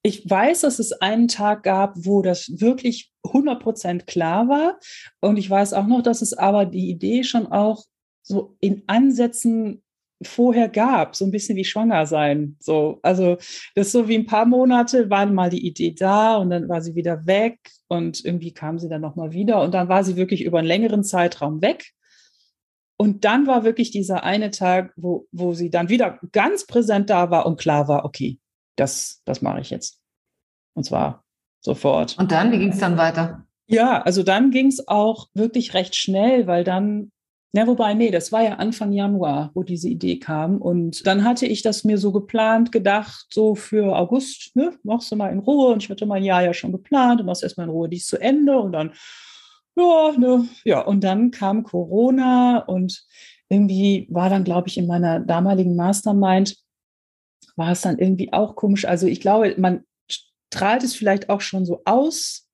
[0.02, 4.78] Ich weiß, dass es einen Tag gab, wo das wirklich 100 Prozent klar war.
[5.20, 7.84] Und ich weiß auch noch, dass es aber die Idee schon auch
[8.22, 9.82] so in Ansätzen
[10.22, 12.56] vorher gab, so ein bisschen wie schwanger sein.
[12.60, 13.36] So, also
[13.74, 16.82] das ist so wie ein paar Monate waren mal die Idee da und dann war
[16.82, 20.44] sie wieder weg und irgendwie kam sie dann nochmal wieder und dann war sie wirklich
[20.44, 21.92] über einen längeren Zeitraum weg.
[22.98, 27.30] Und dann war wirklich dieser eine Tag, wo, wo sie dann wieder ganz präsent da
[27.30, 28.38] war und klar war, okay,
[28.76, 30.00] das, das mache ich jetzt.
[30.74, 31.24] Und zwar
[31.60, 32.18] sofort.
[32.18, 33.46] Und dann, wie ging es dann weiter?
[33.66, 37.10] Ja, also dann ging es auch wirklich recht schnell, weil dann
[37.52, 40.58] ja, wobei, nee, das war ja Anfang Januar, wo diese Idee kam.
[40.58, 45.16] Und dann hatte ich das mir so geplant, gedacht, so für August, ne, machst du
[45.16, 45.72] mal in Ruhe.
[45.72, 48.18] Und ich hatte mein Jahr ja schon geplant und machst erstmal in Ruhe dies zu
[48.20, 48.56] Ende.
[48.56, 48.92] Und dann,
[49.74, 53.04] ja, ne, ja, und dann kam Corona und
[53.48, 56.56] irgendwie war dann, glaube ich, in meiner damaligen Mastermind,
[57.56, 58.84] war es dann irgendwie auch komisch.
[58.84, 62.48] Also ich glaube, man strahlt es vielleicht auch schon so aus.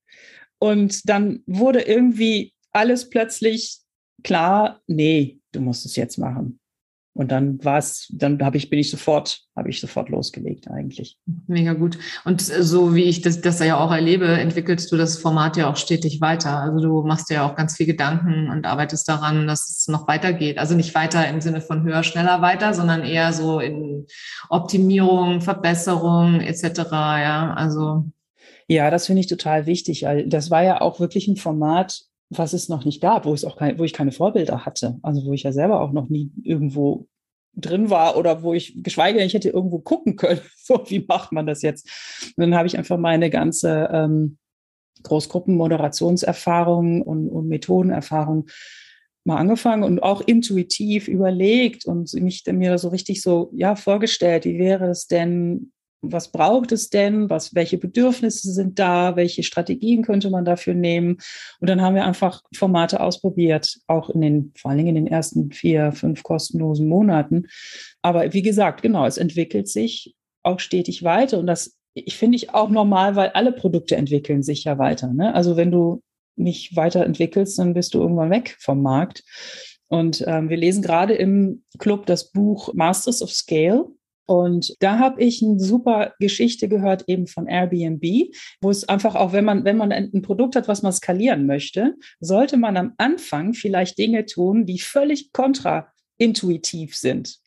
[0.59, 3.81] Und dann wurde irgendwie alles plötzlich
[4.27, 6.59] klar, nee, du musst es jetzt machen.
[7.15, 11.17] Und dann war es, dann habe ich, bin ich sofort, habe ich sofort losgelegt eigentlich.
[11.47, 11.97] Mega gut.
[12.25, 15.77] Und so wie ich das, das ja auch erlebe, entwickelst du das Format ja auch
[15.77, 16.59] stetig weiter.
[16.59, 20.09] Also du machst dir ja auch ganz viel Gedanken und arbeitest daran, dass es noch
[20.09, 20.59] weitergeht.
[20.59, 24.07] Also nicht weiter im Sinne von höher, schneller weiter, sondern eher so in
[24.51, 26.91] Optimierung, Verbesserung etc.
[26.91, 28.11] Ja, also.
[28.69, 30.05] Ja, das finde ich total wichtig.
[30.27, 33.57] Das war ja auch wirklich ein Format, was es noch nicht gab, wo es auch
[33.57, 37.07] kein, wo ich keine Vorbilder hatte, also wo ich ja selber auch noch nie irgendwo
[37.55, 41.33] drin war oder wo ich, geschweige denn, ich hätte irgendwo gucken können, so wie macht
[41.33, 41.89] man das jetzt?
[42.37, 44.39] Und dann habe ich einfach meine ganze ähm,
[45.03, 48.49] Großgruppenmoderationserfahrung und, und Methodenerfahrung
[49.25, 54.59] mal angefangen und auch intuitiv überlegt und mich mir so richtig so ja vorgestellt, wie
[54.59, 55.73] wäre es denn,
[56.13, 61.19] was braucht es denn, was, welche Bedürfnisse sind da, welche Strategien könnte man dafür nehmen.
[61.61, 65.13] Und dann haben wir einfach Formate ausprobiert, auch in den, vor allen Dingen in den
[65.13, 67.47] ersten vier, fünf kostenlosen Monaten.
[68.03, 71.39] Aber wie gesagt, genau, es entwickelt sich auch stetig weiter.
[71.39, 75.13] Und das ich finde ich auch normal, weil alle Produkte entwickeln sich ja weiter.
[75.13, 75.35] Ne?
[75.35, 76.03] Also wenn du
[76.37, 79.25] nicht weiterentwickelst, dann bist du irgendwann weg vom Markt.
[79.89, 83.87] Und ähm, wir lesen gerade im Club das Buch Masters of Scale
[84.27, 88.05] und da habe ich eine super Geschichte gehört eben von Airbnb,
[88.61, 91.95] wo es einfach auch, wenn man, wenn man ein Produkt hat, was man skalieren möchte,
[92.19, 97.39] sollte man am Anfang vielleicht Dinge tun, die völlig kontraintuitiv sind.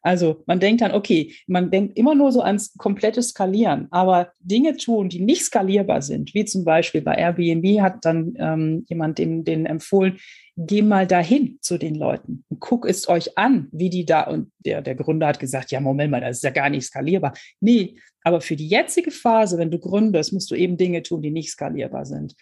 [0.00, 4.76] Also man denkt dann, okay, man denkt immer nur so ans komplette Skalieren, aber Dinge
[4.76, 9.44] tun, die nicht skalierbar sind, wie zum Beispiel bei Airbnb hat dann ähm, jemand den,
[9.44, 10.18] den empfohlen,
[10.60, 14.50] geh mal dahin zu den Leuten und guck es euch an, wie die da, und
[14.58, 17.32] der, der Gründer hat gesagt, ja, Moment mal, das ist ja gar nicht skalierbar.
[17.60, 21.30] Nee, aber für die jetzige Phase, wenn du gründest, musst du eben Dinge tun, die
[21.30, 22.34] nicht skalierbar sind.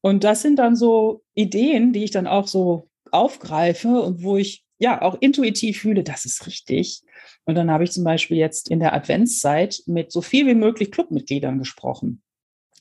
[0.00, 4.64] Und das sind dann so Ideen, die ich dann auch so aufgreife und wo ich
[4.78, 7.02] ja auch intuitiv fühle, das ist richtig.
[7.44, 10.90] Und dann habe ich zum Beispiel jetzt in der Adventszeit mit so viel wie möglich
[10.90, 12.22] Clubmitgliedern gesprochen.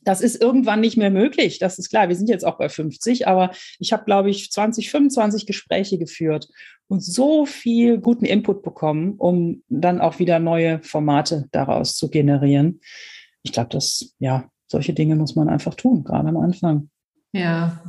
[0.06, 1.60] Das ist irgendwann nicht mehr möglich.
[1.60, 2.08] Das ist klar.
[2.08, 6.48] Wir sind jetzt auch bei 50, aber ich habe, glaube ich, 20, 25 Gespräche geführt
[6.88, 12.80] und so viel guten Input bekommen, um dann auch wieder neue Formate daraus zu generieren.
[13.44, 16.90] Ich glaube, das, ja, solche Dinge muss man einfach tun, gerade am Anfang.
[17.32, 17.82] Ja,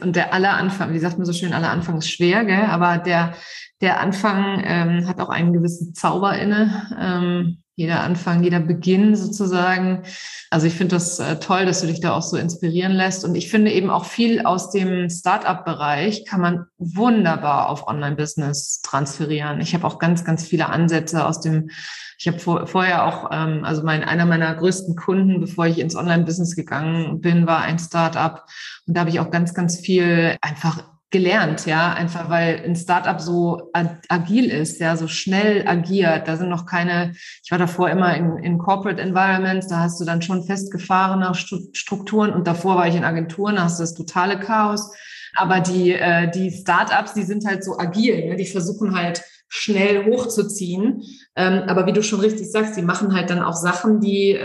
[0.00, 2.64] und der aller Anfang, wie sagt man so schön, aller Anfang ist schwer, gell?
[2.64, 3.34] aber der,
[3.80, 6.88] der Anfang ähm, hat auch einen gewissen Zauber inne.
[6.98, 10.02] Ähm, jeder Anfang, jeder Beginn sozusagen.
[10.50, 13.24] Also ich finde das äh, toll, dass du dich da auch so inspirieren lässt.
[13.24, 19.62] Und ich finde eben auch viel aus dem Startup-Bereich kann man wunderbar auf Online-Business transferieren.
[19.62, 21.70] Ich habe auch ganz, ganz viele Ansätze aus dem,
[22.18, 25.96] ich habe vor, vorher auch, ähm, also mein, einer meiner größten Kunden, bevor ich ins
[25.96, 28.44] Online-Business gegangen bin, war ein Startup.
[28.86, 33.20] Und da habe ich auch ganz, ganz viel einfach gelernt, ja, einfach weil ein Startup
[33.20, 36.28] so agil ist, ja, so schnell agiert.
[36.28, 40.04] Da sind noch keine, ich war davor immer in, in Corporate Environments, da hast du
[40.04, 44.38] dann schon festgefahrene Strukturen und davor war ich in Agenturen, da hast du das totale
[44.38, 44.92] Chaos.
[45.36, 48.36] Aber die, äh, die Startups, die sind halt so agil, ne?
[48.36, 51.02] die versuchen halt schnell hochzuziehen.
[51.36, 54.38] Ähm, aber wie du schon richtig sagst, die machen halt dann auch Sachen, die äh,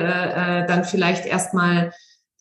[0.64, 1.92] äh, dann vielleicht erstmal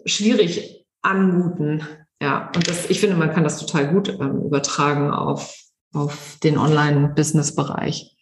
[0.06, 1.82] schwierig anmuten.
[2.24, 5.54] Ja, und das, ich finde, man kann das total gut ähm, übertragen auf,
[5.92, 8.16] auf den Online-Business-Bereich.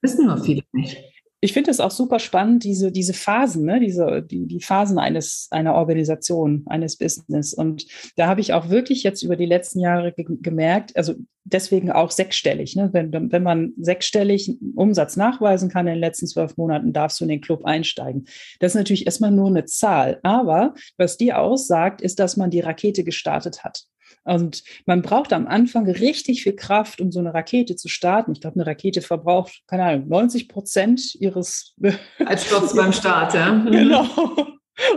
[0.00, 0.96] Wissen nur viele nicht.
[1.44, 3.80] Ich finde es auch super spannend, diese, diese Phasen, ne?
[3.80, 7.52] diese, die, die Phasen eines, einer Organisation, eines Business.
[7.52, 11.90] Und da habe ich auch wirklich jetzt über die letzten Jahre ge gemerkt, also deswegen
[11.90, 12.76] auch sechsstellig.
[12.76, 12.90] Ne?
[12.92, 17.30] Wenn, wenn man sechsstellig Umsatz nachweisen kann in den letzten zwölf Monaten, darfst du in
[17.30, 18.26] den Club einsteigen.
[18.60, 20.20] Das ist natürlich erstmal nur eine Zahl.
[20.22, 23.86] Aber was die aussagt, ist, dass man die Rakete gestartet hat.
[24.24, 28.32] Und man braucht am Anfang richtig viel Kraft, um so eine Rakete zu starten.
[28.32, 31.74] Ich glaube, eine Rakete verbraucht, keine Ahnung, 90 Prozent ihres.
[32.24, 33.52] Als Sturz beim Start, ja.
[33.52, 33.70] Mhm.
[33.70, 34.06] Genau.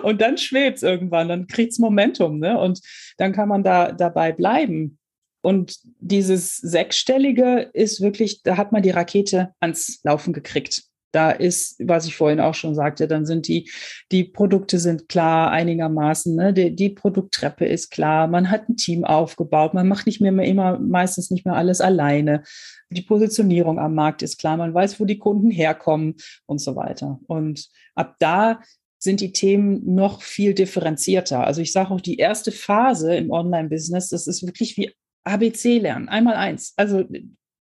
[0.04, 2.58] Und dann schwebt es irgendwann, dann kriegt es Momentum, ne?
[2.60, 2.80] Und
[3.18, 5.00] dann kann man da dabei bleiben.
[5.42, 10.84] Und dieses Sechsstellige ist wirklich, da hat man die Rakete ans Laufen gekriegt.
[11.16, 13.72] Da ist, was ich vorhin auch schon sagte, dann sind die,
[14.12, 16.54] die Produkte sind klar einigermaßen, ne?
[16.54, 20.46] die, die Produkttreppe ist klar, man hat ein Team aufgebaut, man macht nicht mehr, mehr
[20.46, 22.44] immer, meistens nicht mehr alles alleine.
[22.90, 26.16] Die Positionierung am Markt ist klar, man weiß, wo die Kunden herkommen
[26.48, 27.20] und so weiter.
[27.28, 28.60] Und ab da
[29.00, 31.46] sind die Themen noch viel differenzierter.
[31.46, 34.92] Also ich sage auch, die erste Phase im Online-Business, das ist wirklich wie
[35.24, 36.74] ABC lernen, einmal eins.
[36.76, 37.06] Also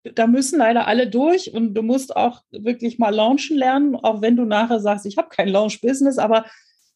[0.03, 4.35] da müssen leider alle durch und du musst auch wirklich mal launchen lernen, auch wenn
[4.35, 6.45] du nachher sagst, ich habe kein Launch-Business, aber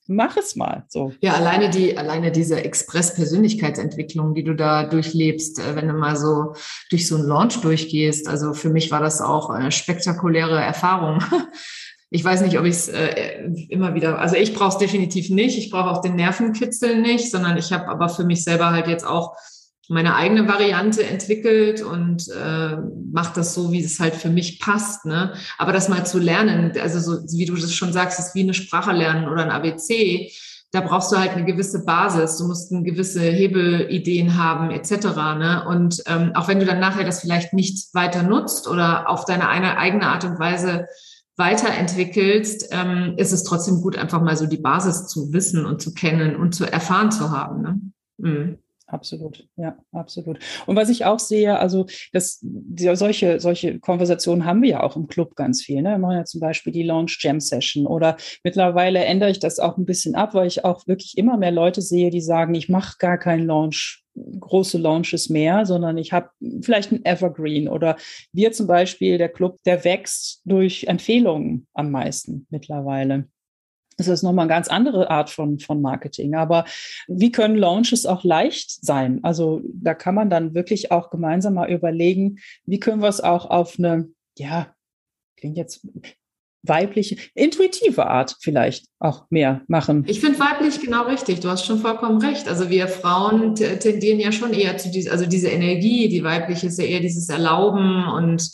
[0.08, 0.86] mach es mal.
[0.89, 1.13] So.
[1.22, 6.54] Ja, alleine die, alleine diese Express-Persönlichkeitsentwicklung, die du da durchlebst, äh, wenn du mal so
[6.89, 8.28] durch so einen Launch durchgehst.
[8.28, 11.24] Also für mich war das auch eine spektakuläre Erfahrung.
[12.16, 15.58] Ich weiß nicht, ob ich es äh, immer wieder, also ich brauche es definitiv nicht.
[15.58, 19.04] Ich brauche auch den Nervenkitzel nicht, sondern ich habe aber für mich selber halt jetzt
[19.04, 19.36] auch
[19.89, 22.78] meine eigene Variante entwickelt und äh,
[23.12, 25.06] mache das so, wie es halt für mich passt.
[25.06, 25.34] Ne?
[25.58, 28.54] Aber das mal zu lernen, also so wie du das schon sagst, ist wie eine
[28.54, 30.32] Sprache lernen oder ein ABC.
[30.72, 32.38] Da brauchst du halt eine gewisse Basis.
[32.38, 34.91] Du musst eine gewisse Hebelideen haben etc.
[35.38, 35.63] Ne?
[35.67, 39.50] Und ähm, auch wenn du dann nachher das vielleicht nicht weiter nutzt oder auf deine
[39.50, 40.88] eine, eigene Art und Weise
[41.36, 45.93] weiterentwickelst, ähm, ist es trotzdem gut, einfach mal so die Basis zu wissen und zu
[45.93, 47.62] kennen und zu erfahren zu haben.
[47.62, 47.82] Ne?
[48.17, 48.58] Mhm.
[48.93, 50.38] Absolut, ja, absolut.
[50.67, 54.95] Und was ich auch sehe, also das, die, solche, solche Konversationen haben wir ja auch
[54.95, 55.82] im Club ganz viel.
[55.82, 55.89] Ne?
[55.89, 59.77] Wir machen ja zum Beispiel die Launch Jam Session oder mittlerweile ändere ich das auch
[59.77, 62.97] ein bisschen ab, weil ich auch wirklich immer mehr Leute sehe, die sagen, ich mache
[62.99, 64.03] gar keinen Launch
[64.39, 66.29] große Launches mehr, sondern ich habe
[66.62, 67.97] vielleicht ein Evergreen oder
[68.32, 73.27] wir zum Beispiel, der Club, der wächst durch Empfehlungen am meisten mittlerweile.
[73.97, 76.36] Das ist nochmal eine ganz andere Art von, von Marketing.
[76.36, 76.65] Aber
[77.08, 79.19] wie können Launches auch leicht sein?
[79.23, 83.49] Also da kann man dann wirklich auch gemeinsam mal überlegen, wie können wir es auch
[83.49, 84.73] auf eine, ja,
[85.38, 85.86] klingt jetzt
[86.63, 90.06] weibliche, intuitive Art vielleicht auch mehr machen.
[90.08, 91.41] Ich finde weiblich genau richtig.
[91.41, 92.47] Du hast schon vollkommen recht.
[92.47, 96.79] Also wir Frauen tendieren ja schon eher zu dieser, also diese Energie, die weibliche ist
[96.79, 98.49] ja eher dieses Erlauben und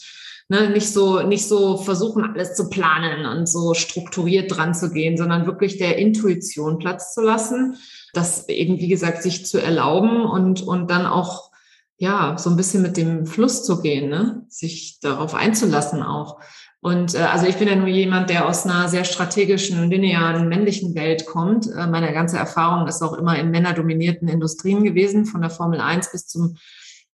[0.50, 5.16] ne, nicht so, nicht so versuchen, alles zu planen und so strukturiert dran zu gehen,
[5.16, 7.78] sondern wirklich der Intuition Platz zu lassen,
[8.14, 11.52] das eben, wie gesagt, sich zu erlauben und, und dann auch,
[11.98, 16.40] ja, so ein bisschen mit dem Fluss zu gehen, ne, sich darauf einzulassen auch.
[16.82, 20.96] Und äh, also ich bin ja nur jemand, der aus einer sehr strategischen, linearen, männlichen
[20.96, 21.68] Welt kommt.
[21.68, 26.12] Äh, meine ganze Erfahrung ist auch immer in männerdominierten Industrien gewesen, von der Formel 1
[26.12, 26.56] bis zum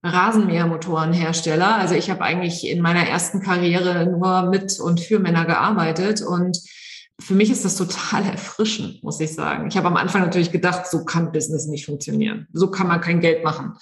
[0.05, 1.75] Rasenmähermotorenhersteller.
[1.75, 6.59] Also ich habe eigentlich in meiner ersten Karriere nur mit und für Männer gearbeitet und
[7.19, 9.67] für mich ist das total erfrischend, muss ich sagen.
[9.67, 12.47] Ich habe am Anfang natürlich gedacht, so kann Business nicht funktionieren.
[12.53, 13.77] So kann man kein Geld machen.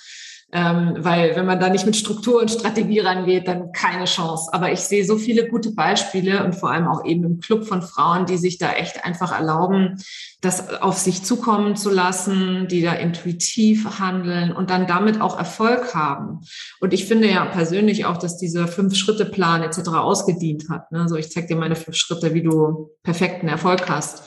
[0.56, 4.54] Ähm, weil wenn man da nicht mit Struktur und Strategie rangeht, dann keine Chance.
[4.54, 7.82] Aber ich sehe so viele gute Beispiele und vor allem auch eben im Club von
[7.82, 9.98] Frauen, die sich da echt einfach erlauben,
[10.42, 15.96] das auf sich zukommen zu lassen, die da intuitiv handeln und dann damit auch Erfolg
[15.96, 16.42] haben.
[16.80, 19.90] Und ich finde ja persönlich auch, dass dieser Fünf-Schritte-Plan etc.
[19.90, 20.92] ausgedient hat.
[20.92, 21.10] Ne?
[21.10, 24.24] So, ich zeige dir meine fünf Schritte, wie du perfekten Erfolg hast.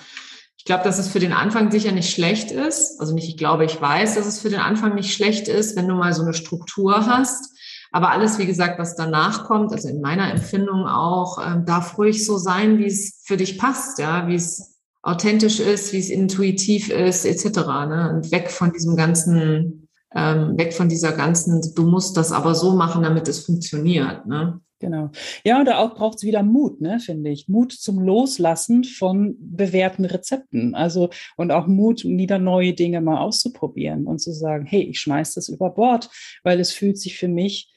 [0.67, 2.99] Ich glaube, dass es für den Anfang sicher nicht schlecht ist.
[2.99, 5.87] Also nicht, ich glaube, ich weiß, dass es für den Anfang nicht schlecht ist, wenn
[5.87, 7.57] du mal so eine Struktur hast.
[7.93, 12.27] Aber alles, wie gesagt, was danach kommt, also in meiner Empfindung auch, ähm, darf ruhig
[12.27, 16.91] so sein, wie es für dich passt, ja, wie es authentisch ist, wie es intuitiv
[16.91, 17.59] ist, etc.
[17.87, 18.13] Ne?
[18.13, 22.75] Und weg von diesem ganzen, ähm, weg von dieser ganzen, du musst das aber so
[22.75, 24.27] machen, damit es funktioniert.
[24.27, 24.61] Ne?
[24.79, 25.11] Genau.
[25.43, 27.49] Ja, und auch braucht es wieder Mut, ne, finde ich.
[27.49, 30.75] Mut zum Loslassen von bewährten Rezepten.
[30.75, 31.09] Also
[31.39, 35.49] und auch Mut, wieder neue Dinge mal auszuprobieren und zu sagen, hey, ich schmeiß das
[35.49, 36.11] über Bord,
[36.43, 37.73] weil es fühlt sich für mich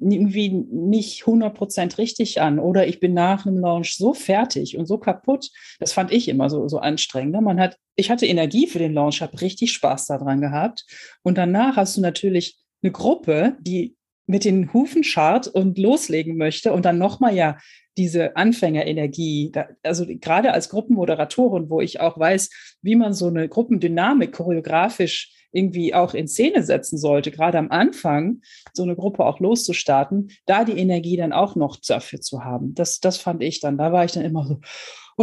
[0.00, 4.98] irgendwie nicht 100% richtig an oder ich bin nach einem Launch so fertig und so
[4.98, 5.50] kaputt.
[5.80, 7.32] Das fand ich immer so, so anstrengend.
[7.32, 7.42] Ne?
[7.42, 10.86] Man hat, ich hatte Energie für den Launch, habe richtig Spaß daran gehabt
[11.22, 13.96] und danach hast du natürlich eine Gruppe, die
[14.32, 17.58] mit den Hufen scharrt und loslegen möchte und dann nochmal ja
[17.98, 22.48] diese Anfängerenergie, also gerade als Gruppenmoderatorin, wo ich auch weiß,
[22.80, 28.40] wie man so eine Gruppendynamik choreografisch irgendwie auch in Szene setzen sollte, gerade am Anfang
[28.72, 32.74] so eine Gruppe auch loszustarten, da die Energie dann auch noch dafür zu haben.
[32.74, 34.60] Das, das fand ich dann, da war ich dann immer so,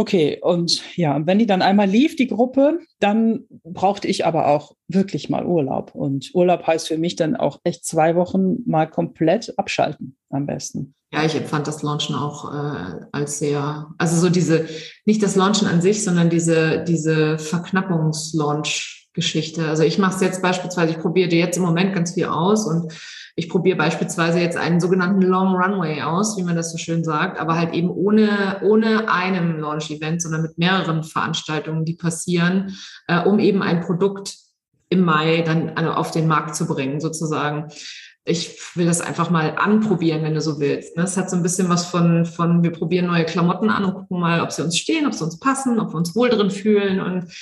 [0.00, 4.74] Okay, und ja, wenn die dann einmal lief, die Gruppe, dann brauchte ich aber auch
[4.88, 5.94] wirklich mal Urlaub.
[5.94, 10.94] Und Urlaub heißt für mich dann auch echt zwei Wochen mal komplett abschalten am besten.
[11.12, 14.68] Ja, ich empfand das Launchen auch äh, als sehr, also so diese,
[15.04, 17.38] nicht das Launchen an sich, sondern diese, diese
[19.20, 19.68] Verknappungslaunch-Geschichte.
[19.68, 22.92] Also ich mache es jetzt beispielsweise, ich probiere jetzt im Moment ganz viel aus und
[23.36, 27.38] ich probiere beispielsweise jetzt einen sogenannten Long Runway aus, wie man das so schön sagt,
[27.38, 33.38] aber halt eben ohne, ohne einem Launch-Event, sondern mit mehreren Veranstaltungen, die passieren, äh, um
[33.38, 34.36] eben ein Produkt
[34.88, 37.68] im Mai dann auf den Markt zu bringen, sozusagen
[38.30, 40.96] ich will das einfach mal anprobieren, wenn du so willst.
[40.96, 44.20] Es hat so ein bisschen was von, von, wir probieren neue Klamotten an und gucken
[44.20, 47.00] mal, ob sie uns stehen, ob sie uns passen, ob wir uns wohl drin fühlen.
[47.00, 47.32] Und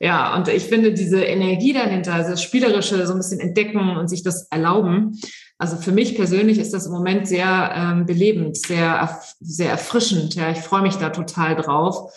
[0.00, 4.08] ja, und ich finde diese Energie dahinter, also das Spielerische, so ein bisschen entdecken und
[4.08, 5.20] sich das erlauben.
[5.58, 10.34] Also für mich persönlich ist das im Moment sehr ähm, belebend, sehr, sehr erfrischend.
[10.36, 12.12] Ja, ich freue mich da total drauf.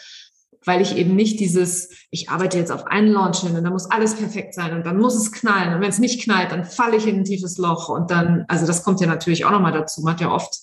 [0.65, 3.89] Weil ich eben nicht dieses, ich arbeite jetzt auf einen Launch hin und dann muss
[3.89, 6.97] alles perfekt sein und dann muss es knallen und wenn es nicht knallt, dann falle
[6.97, 10.01] ich in ein tiefes Loch und dann, also das kommt ja natürlich auch nochmal dazu,
[10.01, 10.53] man hat ja oft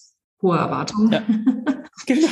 [0.43, 1.13] hohe Erwartungen.
[1.13, 1.23] Ja.
[2.07, 2.29] genau.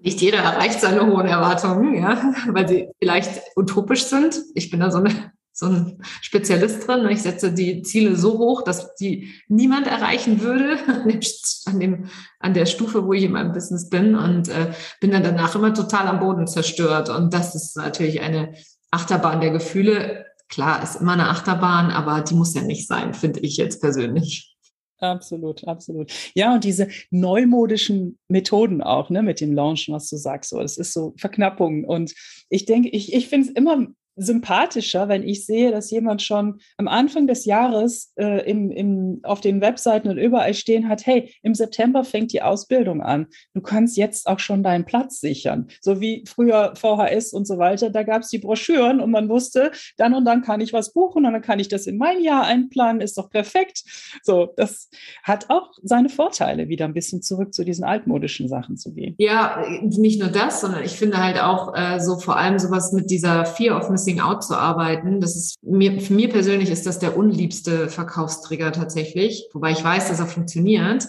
[0.00, 4.38] Nicht jeder erreicht seine hohen Erwartungen, ja, weil sie vielleicht utopisch sind.
[4.54, 7.08] Ich bin da so eine so ein Spezialist drin.
[7.08, 10.78] Ich setze die Ziele so hoch, dass die niemand erreichen würde
[11.66, 12.08] an, dem,
[12.40, 15.72] an der Stufe, wo ich in meinem Business bin und äh, bin dann danach immer
[15.72, 17.08] total am Boden zerstört.
[17.08, 18.54] Und das ist natürlich eine
[18.90, 20.26] Achterbahn der Gefühle.
[20.48, 24.56] Klar, ist immer eine Achterbahn, aber die muss ja nicht sein, finde ich jetzt persönlich.
[24.98, 26.10] Absolut, absolut.
[26.34, 30.78] Ja, und diese neumodischen Methoden auch, ne, mit dem Launchen, was du sagst, so, es
[30.78, 31.84] ist so Verknappung.
[31.84, 32.12] Und
[32.48, 33.86] ich denke, ich, ich finde es immer
[34.16, 39.40] sympathischer, wenn ich sehe, dass jemand schon am Anfang des Jahres äh, im, im, auf
[39.40, 43.26] den Webseiten und überall stehen hat, hey, im September fängt die Ausbildung an.
[43.54, 45.68] Du kannst jetzt auch schon deinen Platz sichern.
[45.80, 49.72] So wie früher VHS und so weiter, da gab es die Broschüren und man wusste,
[49.96, 52.44] dann und dann kann ich was buchen und dann kann ich das in mein Jahr
[52.44, 53.82] einplanen, ist doch perfekt.
[54.22, 54.88] So, das
[55.22, 59.14] hat auch seine Vorteile, wieder ein bisschen zurück zu diesen altmodischen Sachen zu gehen.
[59.18, 63.10] Ja, nicht nur das, sondern ich finde halt auch äh, so vor allem sowas mit
[63.10, 65.20] dieser Fear of Missing Out zu arbeiten.
[65.20, 70.08] Das ist mir, für mir persönlich ist das der unliebste Verkaufstrigger tatsächlich, wobei ich weiß,
[70.08, 71.06] dass er funktioniert.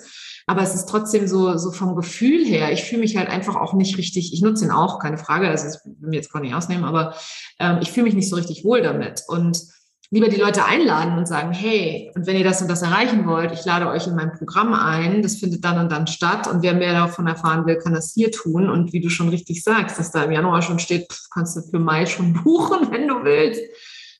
[0.48, 3.74] Aber es ist trotzdem so, so vom Gefühl her, ich fühle mich halt einfach auch
[3.74, 6.54] nicht richtig, ich nutze ihn auch, keine Frage, also das will mir jetzt gar nicht
[6.54, 7.16] ausnehmen, aber
[7.60, 9.24] ähm, ich fühle mich nicht so richtig wohl damit.
[9.28, 9.60] Und
[10.16, 13.52] lieber die Leute einladen und sagen, hey, und wenn ihr das und das erreichen wollt,
[13.52, 16.48] ich lade euch in mein Programm ein, das findet dann und dann statt.
[16.48, 18.70] Und wer mehr davon erfahren will, kann das hier tun.
[18.70, 21.80] Und wie du schon richtig sagst, dass da im Januar schon steht, kannst du für
[21.80, 23.62] Mai schon buchen, wenn du willst,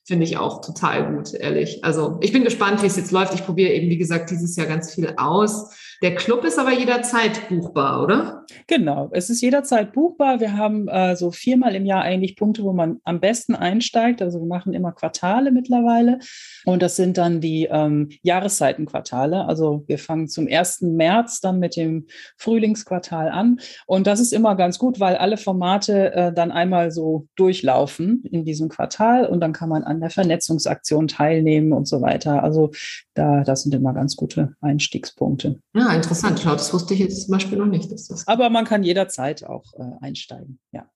[0.04, 1.82] finde ich auch total gut, ehrlich.
[1.82, 3.32] Also ich bin gespannt, wie es jetzt läuft.
[3.32, 5.70] Ich probiere eben, wie gesagt, dieses Jahr ganz viel aus
[6.02, 8.44] der Club ist aber jederzeit buchbar, oder?
[8.66, 10.40] Genau, es ist jederzeit buchbar.
[10.40, 14.20] Wir haben äh, so viermal im Jahr eigentlich Punkte, wo man am besten einsteigt.
[14.22, 16.18] Also wir machen immer Quartale mittlerweile.
[16.64, 19.46] Und das sind dann die ähm, Jahreszeitenquartale.
[19.46, 20.82] Also wir fangen zum 1.
[20.82, 23.58] März dann mit dem Frühlingsquartal an.
[23.86, 28.44] Und das ist immer ganz gut, weil alle Formate äh, dann einmal so durchlaufen in
[28.44, 32.42] diesem Quartal und dann kann man an der Vernetzungsaktion teilnehmen und so weiter.
[32.42, 32.70] Also
[33.14, 35.60] da, das sind immer ganz gute Einstiegspunkte.
[35.74, 36.40] Ja, interessant.
[36.42, 37.90] Schau, das wusste ich jetzt zum Beispiel noch nicht.
[37.92, 40.86] Dass das Aber man kann jederzeit auch äh, einsteigen, ja.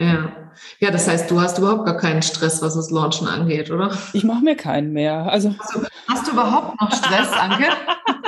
[0.00, 0.50] Ja.
[0.80, 3.96] ja, das heißt, du hast überhaupt gar keinen Stress, was das Launchen angeht, oder?
[4.12, 5.30] Ich mache mir keinen mehr.
[5.30, 7.66] Also hast, du, hast du überhaupt noch Stress, Anke?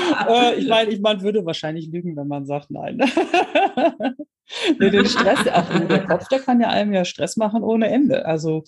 [0.28, 2.98] äh, ich meine, ich, man würde wahrscheinlich lügen, wenn man sagt nein.
[4.78, 8.26] nee, den Stress, ach, der Kopf, der kann ja einem ja Stress machen ohne Ende.
[8.26, 8.64] Also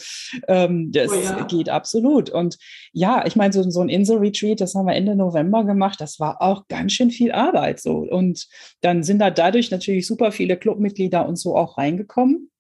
[0.49, 1.45] ähm, das oh ja.
[1.45, 2.31] geht absolut.
[2.31, 2.59] Und
[2.93, 6.41] ja, ich meine, so, so ein Insel-Retreat, das haben wir Ende November gemacht, das war
[6.41, 7.99] auch ganz schön viel Arbeit so.
[7.99, 8.47] Und
[8.81, 12.52] dann sind da dadurch natürlich super viele Clubmitglieder und so auch reingekommen.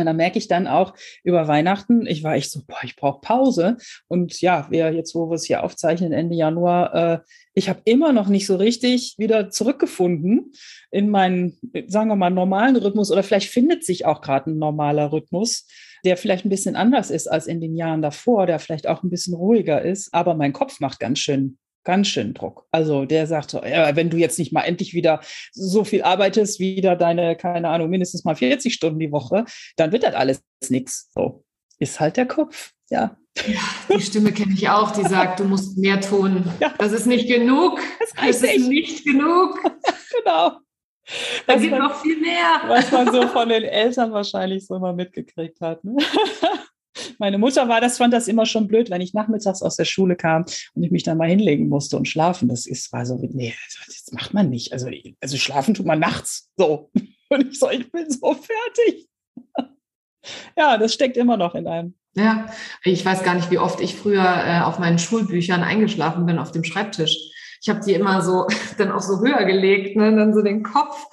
[0.00, 3.20] Und da merke ich dann auch über Weihnachten, ich war echt so, boah, ich brauche
[3.20, 3.76] Pause.
[4.08, 7.18] Und ja, wir jetzt, wo wir es hier aufzeichnen, Ende Januar, äh,
[7.54, 10.52] ich habe immer noch nicht so richtig wieder zurückgefunden
[10.90, 13.10] in meinen, sagen wir mal, normalen Rhythmus.
[13.10, 15.66] Oder vielleicht findet sich auch gerade ein normaler Rhythmus,
[16.04, 19.10] der vielleicht ein bisschen anders ist als in den Jahren davor, der vielleicht auch ein
[19.10, 20.12] bisschen ruhiger ist.
[20.12, 22.66] Aber mein Kopf macht ganz schön ganz schön Druck.
[22.70, 25.20] Also der sagt so, ja, wenn du jetzt nicht mal endlich wieder
[25.52, 29.44] so viel arbeitest, wieder deine, keine Ahnung, mindestens mal 40 Stunden die Woche,
[29.76, 31.10] dann wird das alles nichts.
[31.14, 31.44] So
[31.78, 33.16] ist halt der Kopf, ja.
[33.46, 33.60] Ja,
[33.92, 36.44] die Stimme kenne ich auch, die sagt, du musst mehr tun.
[36.60, 36.72] Ja.
[36.78, 37.80] Das ist nicht genug.
[37.98, 39.58] Das, das ist nicht genug.
[40.24, 40.58] genau.
[41.46, 42.62] Da gibt noch viel mehr.
[42.66, 45.84] Was man so von den Eltern wahrscheinlich so mal mitgekriegt hat.
[45.84, 45.96] Ne?
[47.18, 50.16] Meine Mutter war das, fand das immer schon blöd, wenn ich nachmittags aus der Schule
[50.16, 50.44] kam
[50.74, 52.48] und ich mich dann mal hinlegen musste und schlafen.
[52.48, 53.54] Das ist, war so, nee,
[53.86, 54.72] das macht man nicht.
[54.72, 54.88] Also,
[55.20, 56.50] also schlafen tut man nachts.
[56.56, 56.90] So.
[57.30, 59.08] Und ich so, ich bin so fertig.
[60.56, 61.94] Ja, das steckt immer noch in einem.
[62.14, 62.46] Ja,
[62.82, 66.50] ich weiß gar nicht, wie oft ich früher äh, auf meinen Schulbüchern eingeschlafen bin auf
[66.50, 67.14] dem Schreibtisch.
[67.60, 68.46] Ich habe die immer so
[68.78, 71.04] dann auch so höher gelegt, ne, dann so den Kopf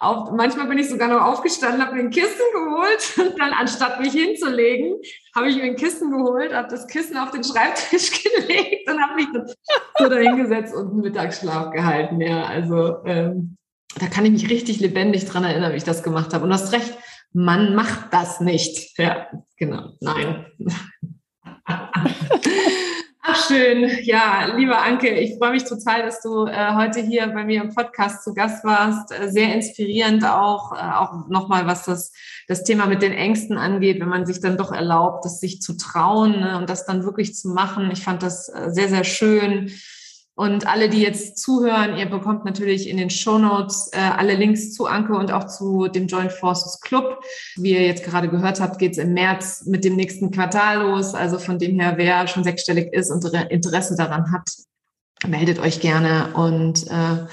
[0.00, 4.00] auf, manchmal bin ich sogar noch aufgestanden, habe mir ein Kissen geholt und dann anstatt
[4.00, 4.96] mich hinzulegen,
[5.34, 9.14] habe ich mir ein Kissen geholt, habe das Kissen auf den Schreibtisch gelegt und habe
[9.14, 9.28] mich
[9.98, 12.20] so dahingesetzt und einen Mittagsschlaf gehalten.
[12.20, 13.58] Ja, also ähm,
[13.98, 16.44] da kann ich mich richtig lebendig dran erinnern, wie ich das gemacht habe.
[16.44, 16.96] Und du hast recht,
[17.32, 18.98] man macht das nicht.
[18.98, 19.28] Ja,
[19.58, 19.92] genau.
[20.00, 20.46] Nein.
[23.22, 27.44] Ach schön, ja, liebe Anke, ich freue mich total, dass du äh, heute hier bei
[27.44, 29.12] mir im Podcast zu Gast warst.
[29.12, 32.12] Äh, sehr inspirierend auch, äh, auch nochmal, was das,
[32.48, 35.76] das Thema mit den Ängsten angeht, wenn man sich dann doch erlaubt, das sich zu
[35.76, 37.90] trauen ne, und das dann wirklich zu machen.
[37.90, 39.70] Ich fand das äh, sehr, sehr schön
[40.40, 44.72] Und alle, die jetzt zuhören, ihr bekommt natürlich in den Show Notes äh, alle Links
[44.72, 47.22] zu Anke und auch zu dem Joint Forces Club.
[47.56, 51.12] Wie ihr jetzt gerade gehört habt, geht es im März mit dem nächsten Quartal los.
[51.14, 54.48] Also von dem her, wer schon sechsstellig ist und Interesse daran hat,
[55.26, 56.30] meldet euch gerne.
[56.32, 57.26] Und äh,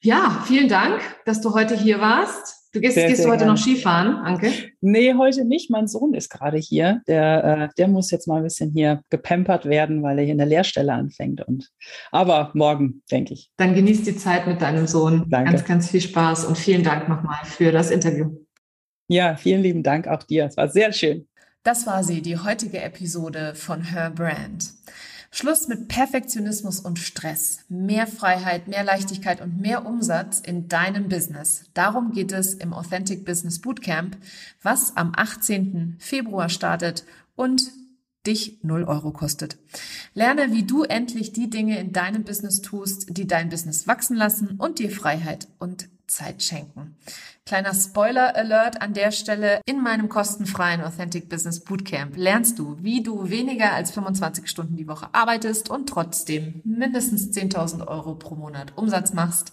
[0.00, 2.61] ja, vielen Dank, dass du heute hier warst.
[2.72, 3.52] Du gehst, sehr, gehst sehr du heute gerne.
[3.52, 4.50] noch Skifahren, Anke?
[4.80, 5.70] Nee, heute nicht.
[5.70, 7.02] Mein Sohn ist gerade hier.
[7.06, 10.46] Der, äh, der muss jetzt mal ein bisschen hier gepampert werden, weil er hier eine
[10.46, 11.46] Lehrstelle anfängt.
[11.46, 11.70] Und,
[12.12, 13.50] aber morgen, denke ich.
[13.58, 15.26] Dann genieß die Zeit mit deinem Sohn.
[15.28, 15.50] Danke.
[15.50, 18.30] Ganz, ganz viel Spaß und vielen Dank nochmal für das Interview.
[19.08, 20.46] Ja, vielen lieben Dank auch dir.
[20.46, 21.28] Es war sehr schön.
[21.64, 24.72] Das war sie, die heutige Episode von Her Brand.
[25.34, 27.60] Schluss mit Perfektionismus und Stress.
[27.70, 31.64] Mehr Freiheit, mehr Leichtigkeit und mehr Umsatz in deinem Business.
[31.72, 34.18] Darum geht es im Authentic Business Bootcamp,
[34.62, 35.96] was am 18.
[35.98, 37.04] Februar startet
[37.34, 37.62] und
[38.26, 39.56] dich 0 Euro kostet.
[40.12, 44.56] Lerne, wie du endlich die Dinge in deinem Business tust, die dein Business wachsen lassen
[44.58, 46.96] und dir Freiheit und Zeit schenken.
[47.44, 49.60] Kleiner Spoiler Alert an der Stelle.
[49.66, 54.86] In meinem kostenfreien Authentic Business Bootcamp lernst du, wie du weniger als 25 Stunden die
[54.86, 59.52] Woche arbeitest und trotzdem mindestens 10.000 Euro pro Monat Umsatz machst,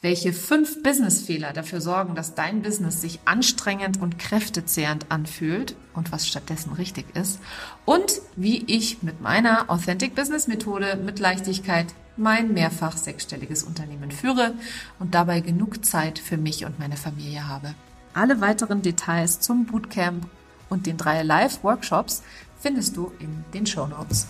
[0.00, 6.26] welche fünf Businessfehler dafür sorgen, dass dein Business sich anstrengend und kräftezehrend anfühlt und was
[6.26, 7.40] stattdessen richtig ist
[7.84, 11.86] und wie ich mit meiner Authentic Business Methode mit Leichtigkeit
[12.20, 14.54] mein mehrfach sechsstelliges Unternehmen führe
[14.98, 17.74] und dabei genug Zeit für mich und meine Familie habe.
[18.14, 20.26] Alle weiteren Details zum Bootcamp
[20.68, 22.22] und den drei Live-Workshops
[22.60, 24.26] findest du in den Show Notes.